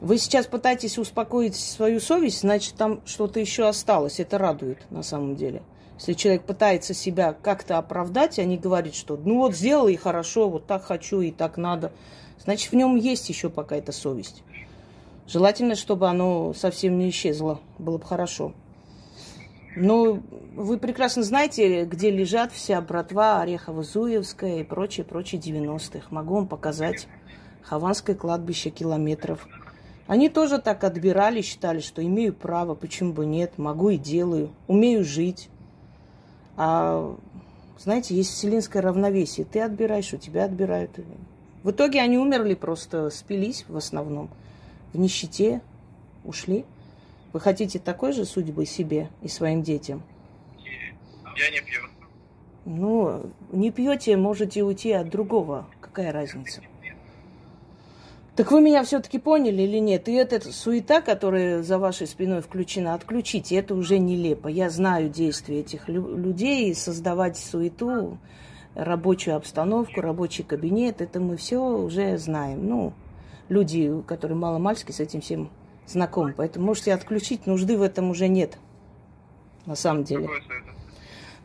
Вы 0.01 0.17
сейчас 0.17 0.47
пытаетесь 0.47 0.97
успокоить 0.97 1.57
свою 1.57 2.01
совесть, 2.01 2.41
значит, 2.41 2.75
там 2.77 3.03
что-то 3.05 3.39
еще 3.39 3.69
осталось. 3.69 4.19
Это 4.19 4.39
радует 4.39 4.79
на 4.89 5.03
самом 5.03 5.37
деле. 5.37 5.61
Если 5.99 6.13
человек 6.13 6.45
пытается 6.45 6.95
себя 6.95 7.33
как-то 7.33 7.77
оправдать, 7.77 8.39
а 8.39 8.45
не 8.45 8.57
говорит, 8.57 8.95
что 8.95 9.17
ну 9.17 9.39
вот 9.39 9.55
сделал 9.55 9.89
и 9.89 9.97
хорошо, 9.97 10.49
вот 10.49 10.67
так 10.67 10.85
хочу 10.85 11.21
и 11.21 11.33
так 11.33 11.57
надо, 11.57 11.93
значит, 12.43 12.71
в 12.71 12.77
нем 12.77 12.97
есть 12.97 13.29
еще 13.29 13.51
какая-то 13.51 13.93
совесть. 13.93 14.45
Желательно, 15.27 15.75
чтобы 15.75 16.09
оно 16.09 16.55
совсем 16.55 16.99
не 16.99 17.11
исчезло. 17.11 17.61
Было 17.79 17.99
бы 17.99 18.05
хорошо. 18.05 18.55
Но 19.77 20.21
вы 20.55 20.79
прекрасно 20.79 21.23
знаете, 21.23 21.85
где 21.85 22.11
лежат 22.11 22.53
вся 22.53 22.81
братва 22.81 23.45
Орехово-Зуевская 23.45 24.61
и 24.61 24.65
прочие, 24.65 25.05
прочие 25.05 25.41
90-х. 25.41 26.07
Могу 26.11 26.37
вам 26.37 26.49
показать. 26.49 27.07
Хованское 27.63 28.17
кладбище 28.17 28.71
километров. 28.71 29.47
Они 30.07 30.31
тоже 30.31 30.59
так 30.59 30.83
отбирали, 30.85 31.43
считали, 31.43 31.81
что 31.81 32.03
имею 32.03 32.33
право, 32.33 32.75
почему 32.75 33.13
бы 33.13 33.27
нет, 33.27 33.59
могу 33.59 33.91
и 33.91 33.99
делаю, 33.99 34.51
умею 34.67 35.05
жить. 35.05 35.51
А 36.59 37.17
Знаете, 37.79 38.17
есть 38.17 38.33
вселенское 38.33 38.83
равновесие. 38.83 39.47
Ты 39.47 39.61
отбираешь, 39.61 40.13
у 40.13 40.17
тебя 40.17 40.45
отбирают. 40.45 40.91
В 41.63 41.71
итоге 41.71 42.01
они 42.01 42.19
умерли, 42.19 42.55
просто 42.55 43.09
спились 43.11 43.65
в 43.69 43.77
основном. 43.77 44.29
В 44.93 44.99
нищете 44.99 45.61
ушли. 46.25 46.65
Вы 47.33 47.41
хотите 47.41 47.79
такой 47.79 48.13
же 48.13 48.25
судьбы 48.25 48.67
себе 48.67 49.09
и 49.23 49.29
своим 49.29 49.63
детям? 49.63 50.03
Я 51.37 51.51
не 51.51 51.61
пью. 51.61 51.83
Ну, 52.65 53.31
не 53.53 53.71
пьете, 53.71 54.17
можете 54.17 54.65
уйти 54.65 54.91
от 54.91 55.09
другого. 55.09 55.67
Какая 55.81 56.13
разница? 56.13 56.63
Так 58.39 58.53
вы 58.53 58.61
меня 58.61 58.85
все-таки 58.85 59.19
поняли 59.19 59.63
или 59.63 59.79
нет? 59.79 60.09
И 60.09 60.13
эта 60.13 60.41
суета, 60.53 61.01
которая 61.01 61.61
за 61.65 61.77
вашей 61.77 62.07
спиной 62.07 62.41
включена, 62.41 62.95
отключите. 62.95 63.57
Это 63.57 63.75
уже 63.75 63.99
нелепо. 63.99 64.47
Я 64.47 64.71
знаю 64.71 65.09
действия 65.09 65.59
этих 65.59 65.89
лю- 65.89 66.17
людей. 66.17 66.73
Создавать 66.73 67.37
суету, 67.37 68.17
рабочую 68.77 69.35
обстановку, 69.35 70.01
рабочий 70.01 70.45
кабинет, 70.45 71.01
это 71.01 71.19
мы 71.19 71.37
все 71.37 71.59
уже 71.59 72.17
знаем. 72.17 72.65
Ну, 72.65 72.93
люди, 73.49 73.93
которые 74.07 74.37
мало-мальски 74.39 74.93
с 74.93 75.01
этим 75.01 75.21
всем 75.21 75.51
знакомы. 75.89 76.33
Поэтому 76.37 76.67
можете 76.67 76.95
отключить, 76.95 77.45
нужды 77.45 77.77
в 77.77 77.83
этом 77.83 78.09
уже 78.11 78.29
нет. 78.29 78.57
На 79.67 79.75
самом 79.75 80.05
деле. 80.05 80.29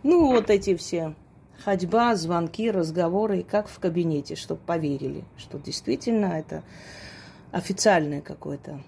Ну, 0.04 0.28
вот 0.28 0.52
эти 0.52 0.76
все 0.76 1.16
ходьба, 1.64 2.16
звонки, 2.16 2.70
разговоры, 2.70 3.44
как 3.44 3.68
в 3.68 3.80
кабинете, 3.80 4.36
чтобы 4.36 4.62
поверили, 4.66 5.24
что 5.38 5.58
действительно 5.60 6.26
это 6.26 6.64
официальная 7.52 8.22
какая-то 8.22 8.82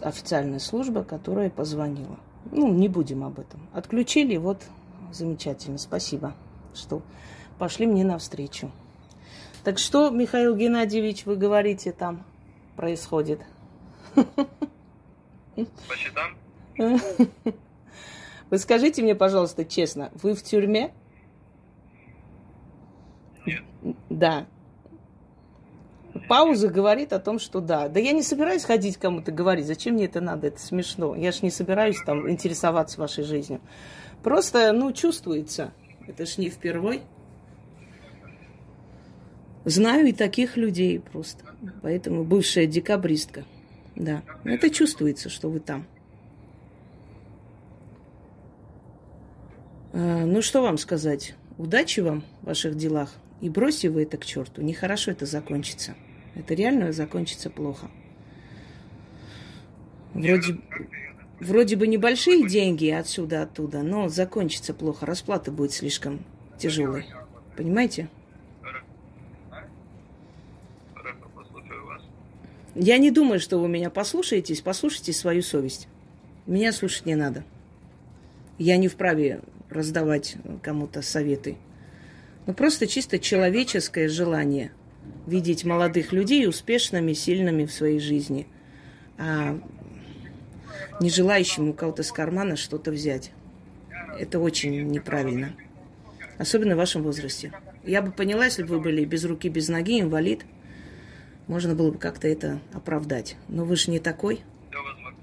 официальная 0.00 0.58
служба, 0.58 1.02
которая 1.04 1.50
позвонила. 1.50 2.18
Ну, 2.52 2.72
не 2.72 2.88
будем 2.88 3.24
об 3.24 3.38
этом. 3.40 3.68
Отключили, 3.72 4.36
вот 4.36 4.62
замечательно, 5.12 5.78
спасибо, 5.78 6.34
что 6.74 7.02
пошли 7.58 7.86
мне 7.86 8.04
навстречу. 8.04 8.70
Так 9.64 9.78
что, 9.78 10.10
Михаил 10.10 10.54
Геннадьевич, 10.54 11.26
вы 11.26 11.36
говорите 11.36 11.92
там 11.92 12.24
происходит? 12.76 13.40
По 14.14 15.96
счетам? 15.96 16.36
Вы 18.48 18.58
скажите 18.58 19.02
мне, 19.02 19.16
пожалуйста, 19.16 19.64
честно, 19.64 20.12
вы 20.22 20.34
в 20.34 20.42
тюрьме? 20.42 20.92
Да. 24.10 24.46
Пауза 26.28 26.68
говорит 26.68 27.12
о 27.12 27.18
том, 27.18 27.38
что 27.38 27.60
да. 27.60 27.88
Да 27.88 28.00
я 28.00 28.12
не 28.12 28.22
собираюсь 28.22 28.64
ходить 28.64 28.96
кому-то 28.96 29.32
говорить, 29.32 29.66
зачем 29.66 29.94
мне 29.94 30.06
это 30.06 30.20
надо, 30.20 30.48
это 30.48 30.60
смешно. 30.60 31.14
Я 31.14 31.32
ж 31.32 31.42
не 31.42 31.50
собираюсь 31.50 31.98
там 32.04 32.28
интересоваться 32.30 33.00
вашей 33.00 33.24
жизнью. 33.24 33.60
Просто, 34.22 34.72
ну, 34.72 34.92
чувствуется. 34.92 35.72
Это 36.06 36.26
ж 36.26 36.38
не 36.38 36.48
впервой. 36.48 37.02
Знаю 39.64 40.06
и 40.06 40.12
таких 40.12 40.56
людей 40.56 41.00
просто. 41.00 41.44
Поэтому 41.82 42.24
бывшая 42.24 42.66
декабристка. 42.66 43.44
Да. 43.94 44.22
Это 44.44 44.70
чувствуется, 44.70 45.28
что 45.28 45.48
вы 45.50 45.60
там. 45.60 45.86
А, 49.92 50.24
Ну, 50.24 50.42
что 50.42 50.62
вам 50.62 50.78
сказать? 50.78 51.34
Удачи 51.58 52.00
вам 52.00 52.22
в 52.42 52.46
ваших 52.46 52.76
делах. 52.76 53.10
И 53.40 53.50
бросьте 53.50 53.90
вы 53.90 54.02
это 54.02 54.16
к 54.16 54.24
черту. 54.24 54.62
Нехорошо 54.62 55.10
это 55.10 55.26
закончится. 55.26 55.94
Это 56.34 56.54
реально 56.54 56.92
закончится 56.92 57.50
плохо. 57.50 57.90
Вроде, 60.14 60.58
вроде 61.40 61.76
бы 61.76 61.86
небольшие 61.86 62.48
деньги 62.48 62.88
отсюда, 62.88 63.42
оттуда, 63.42 63.82
но 63.82 64.08
закончится 64.08 64.72
плохо. 64.72 65.04
Расплата 65.04 65.50
будет 65.52 65.72
слишком 65.72 66.24
тяжелой. 66.58 67.06
Понимаете? 67.56 68.08
Я 72.74 72.98
не 72.98 73.10
думаю, 73.10 73.40
что 73.40 73.58
вы 73.58 73.68
меня 73.68 73.88
послушаетесь. 73.88 74.60
Послушайте 74.60 75.12
свою 75.14 75.42
совесть. 75.42 75.88
Меня 76.46 76.72
слушать 76.72 77.06
не 77.06 77.14
надо. 77.14 77.42
Я 78.58 78.76
не 78.76 78.88
вправе 78.88 79.40
раздавать 79.70 80.36
кому-то 80.62 81.00
советы. 81.02 81.56
Ну, 82.46 82.54
просто 82.54 82.86
чисто 82.86 83.18
человеческое 83.18 84.08
желание 84.08 84.72
видеть 85.26 85.64
молодых 85.64 86.12
людей 86.12 86.46
успешными, 86.46 87.12
сильными 87.12 87.64
в 87.64 87.72
своей 87.72 87.98
жизни, 87.98 88.46
а 89.18 89.58
не 91.00 91.10
желающим 91.10 91.70
у 91.70 91.74
кого-то 91.74 92.04
с 92.04 92.12
кармана 92.12 92.56
что-то 92.56 92.92
взять. 92.92 93.32
Это 94.18 94.38
очень 94.38 94.86
неправильно. 94.88 95.54
Особенно 96.38 96.74
в 96.74 96.78
вашем 96.78 97.02
возрасте. 97.02 97.52
Я 97.84 98.02
бы 98.02 98.12
поняла, 98.12 98.44
если 98.44 98.62
бы 98.62 98.76
вы 98.76 98.80
были 98.80 99.04
без 99.04 99.24
руки, 99.24 99.48
без 99.48 99.68
ноги, 99.68 100.00
инвалид. 100.00 100.44
Можно 101.48 101.74
было 101.74 101.90
бы 101.90 101.98
как-то 101.98 102.28
это 102.28 102.60
оправдать. 102.72 103.36
Но 103.48 103.64
вы 103.64 103.76
же 103.76 103.90
не 103.90 103.98
такой. 103.98 104.40
Все 104.70 104.82
возможно. 104.82 105.18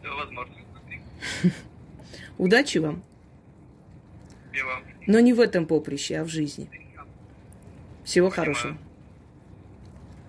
Все 0.00 0.16
возможно. 0.16 0.54
Удачи 2.38 2.78
вам. 2.78 3.02
И 4.52 4.62
вам. 4.62 4.89
Но 5.10 5.18
не 5.18 5.32
в 5.32 5.40
этом 5.40 5.66
поприще, 5.66 6.20
а 6.20 6.24
в 6.24 6.28
жизни. 6.28 6.70
Всего 8.04 8.30
хорошего. 8.30 8.78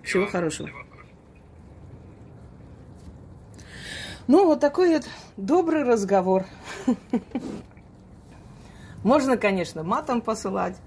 Всего 0.02 0.26
хорошего. 0.26 0.70
Ну, 4.26 4.44
вот 4.44 4.58
такой 4.58 4.94
вот 4.94 5.08
добрый 5.36 5.84
разговор. 5.84 6.46
Можно, 9.04 9.36
конечно, 9.36 9.84
матом 9.84 10.20
посылать, 10.20 10.78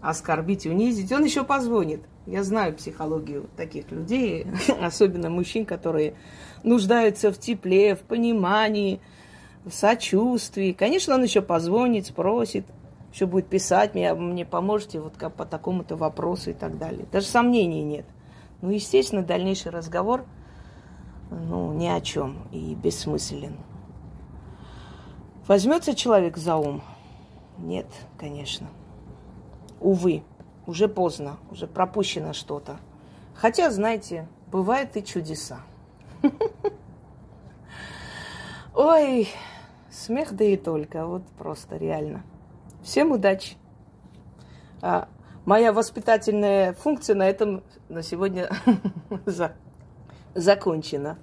оскорбить, 0.00 0.64
унизить. 0.64 1.12
Он 1.12 1.22
еще 1.22 1.44
позвонит. 1.44 2.00
Я 2.24 2.42
знаю 2.42 2.72
психологию 2.72 3.50
таких 3.54 3.90
людей, 3.90 4.46
особенно 4.80 5.28
мужчин, 5.28 5.66
которые 5.66 6.14
нуждаются 6.62 7.30
в 7.30 7.38
тепле, 7.38 7.96
в 7.96 8.00
понимании, 8.00 8.98
в 9.66 9.72
сочувствии. 9.72 10.72
Конечно, 10.72 11.16
он 11.16 11.22
еще 11.22 11.42
позвонит, 11.42 12.06
спросит, 12.06 12.64
еще 13.12 13.26
будет 13.26 13.48
писать 13.48 13.94
мне, 13.94 14.12
мне 14.14 14.44
поможете 14.44 15.00
вот 15.00 15.16
как 15.16 15.34
по 15.34 15.44
такому-то 15.44 15.96
вопросу 15.96 16.50
и 16.50 16.54
так 16.54 16.78
далее. 16.78 17.06
Даже 17.10 17.26
сомнений 17.26 17.82
нет. 17.82 18.06
Ну, 18.62 18.70
естественно, 18.70 19.22
дальнейший 19.22 19.72
разговор, 19.72 20.24
ну, 21.30 21.72
ни 21.72 21.86
о 21.86 22.00
чем 22.00 22.36
и 22.52 22.74
бессмыслен. 22.74 23.56
Возьмется 25.46 25.94
человек 25.94 26.36
за 26.36 26.56
ум? 26.56 26.82
Нет, 27.58 27.86
конечно. 28.18 28.68
Увы, 29.80 30.22
уже 30.66 30.88
поздно, 30.88 31.38
уже 31.50 31.66
пропущено 31.66 32.32
что-то. 32.32 32.78
Хотя, 33.34 33.70
знаете, 33.70 34.28
бывают 34.48 34.96
и 34.96 35.04
чудеса. 35.04 35.60
Ой, 38.74 39.28
смех 39.90 40.34
да 40.34 40.44
и 40.44 40.56
только, 40.56 41.06
вот 41.06 41.22
просто 41.38 41.76
реально. 41.76 42.22
Всем 42.82 43.12
удачи. 43.12 43.56
А, 44.82 45.08
моя 45.44 45.72
воспитательная 45.72 46.72
функция 46.72 47.14
на 47.14 47.28
этом 47.28 47.62
на 47.88 48.02
сегодня 48.02 48.50
за- 49.26 49.52
закончена. 50.34 51.18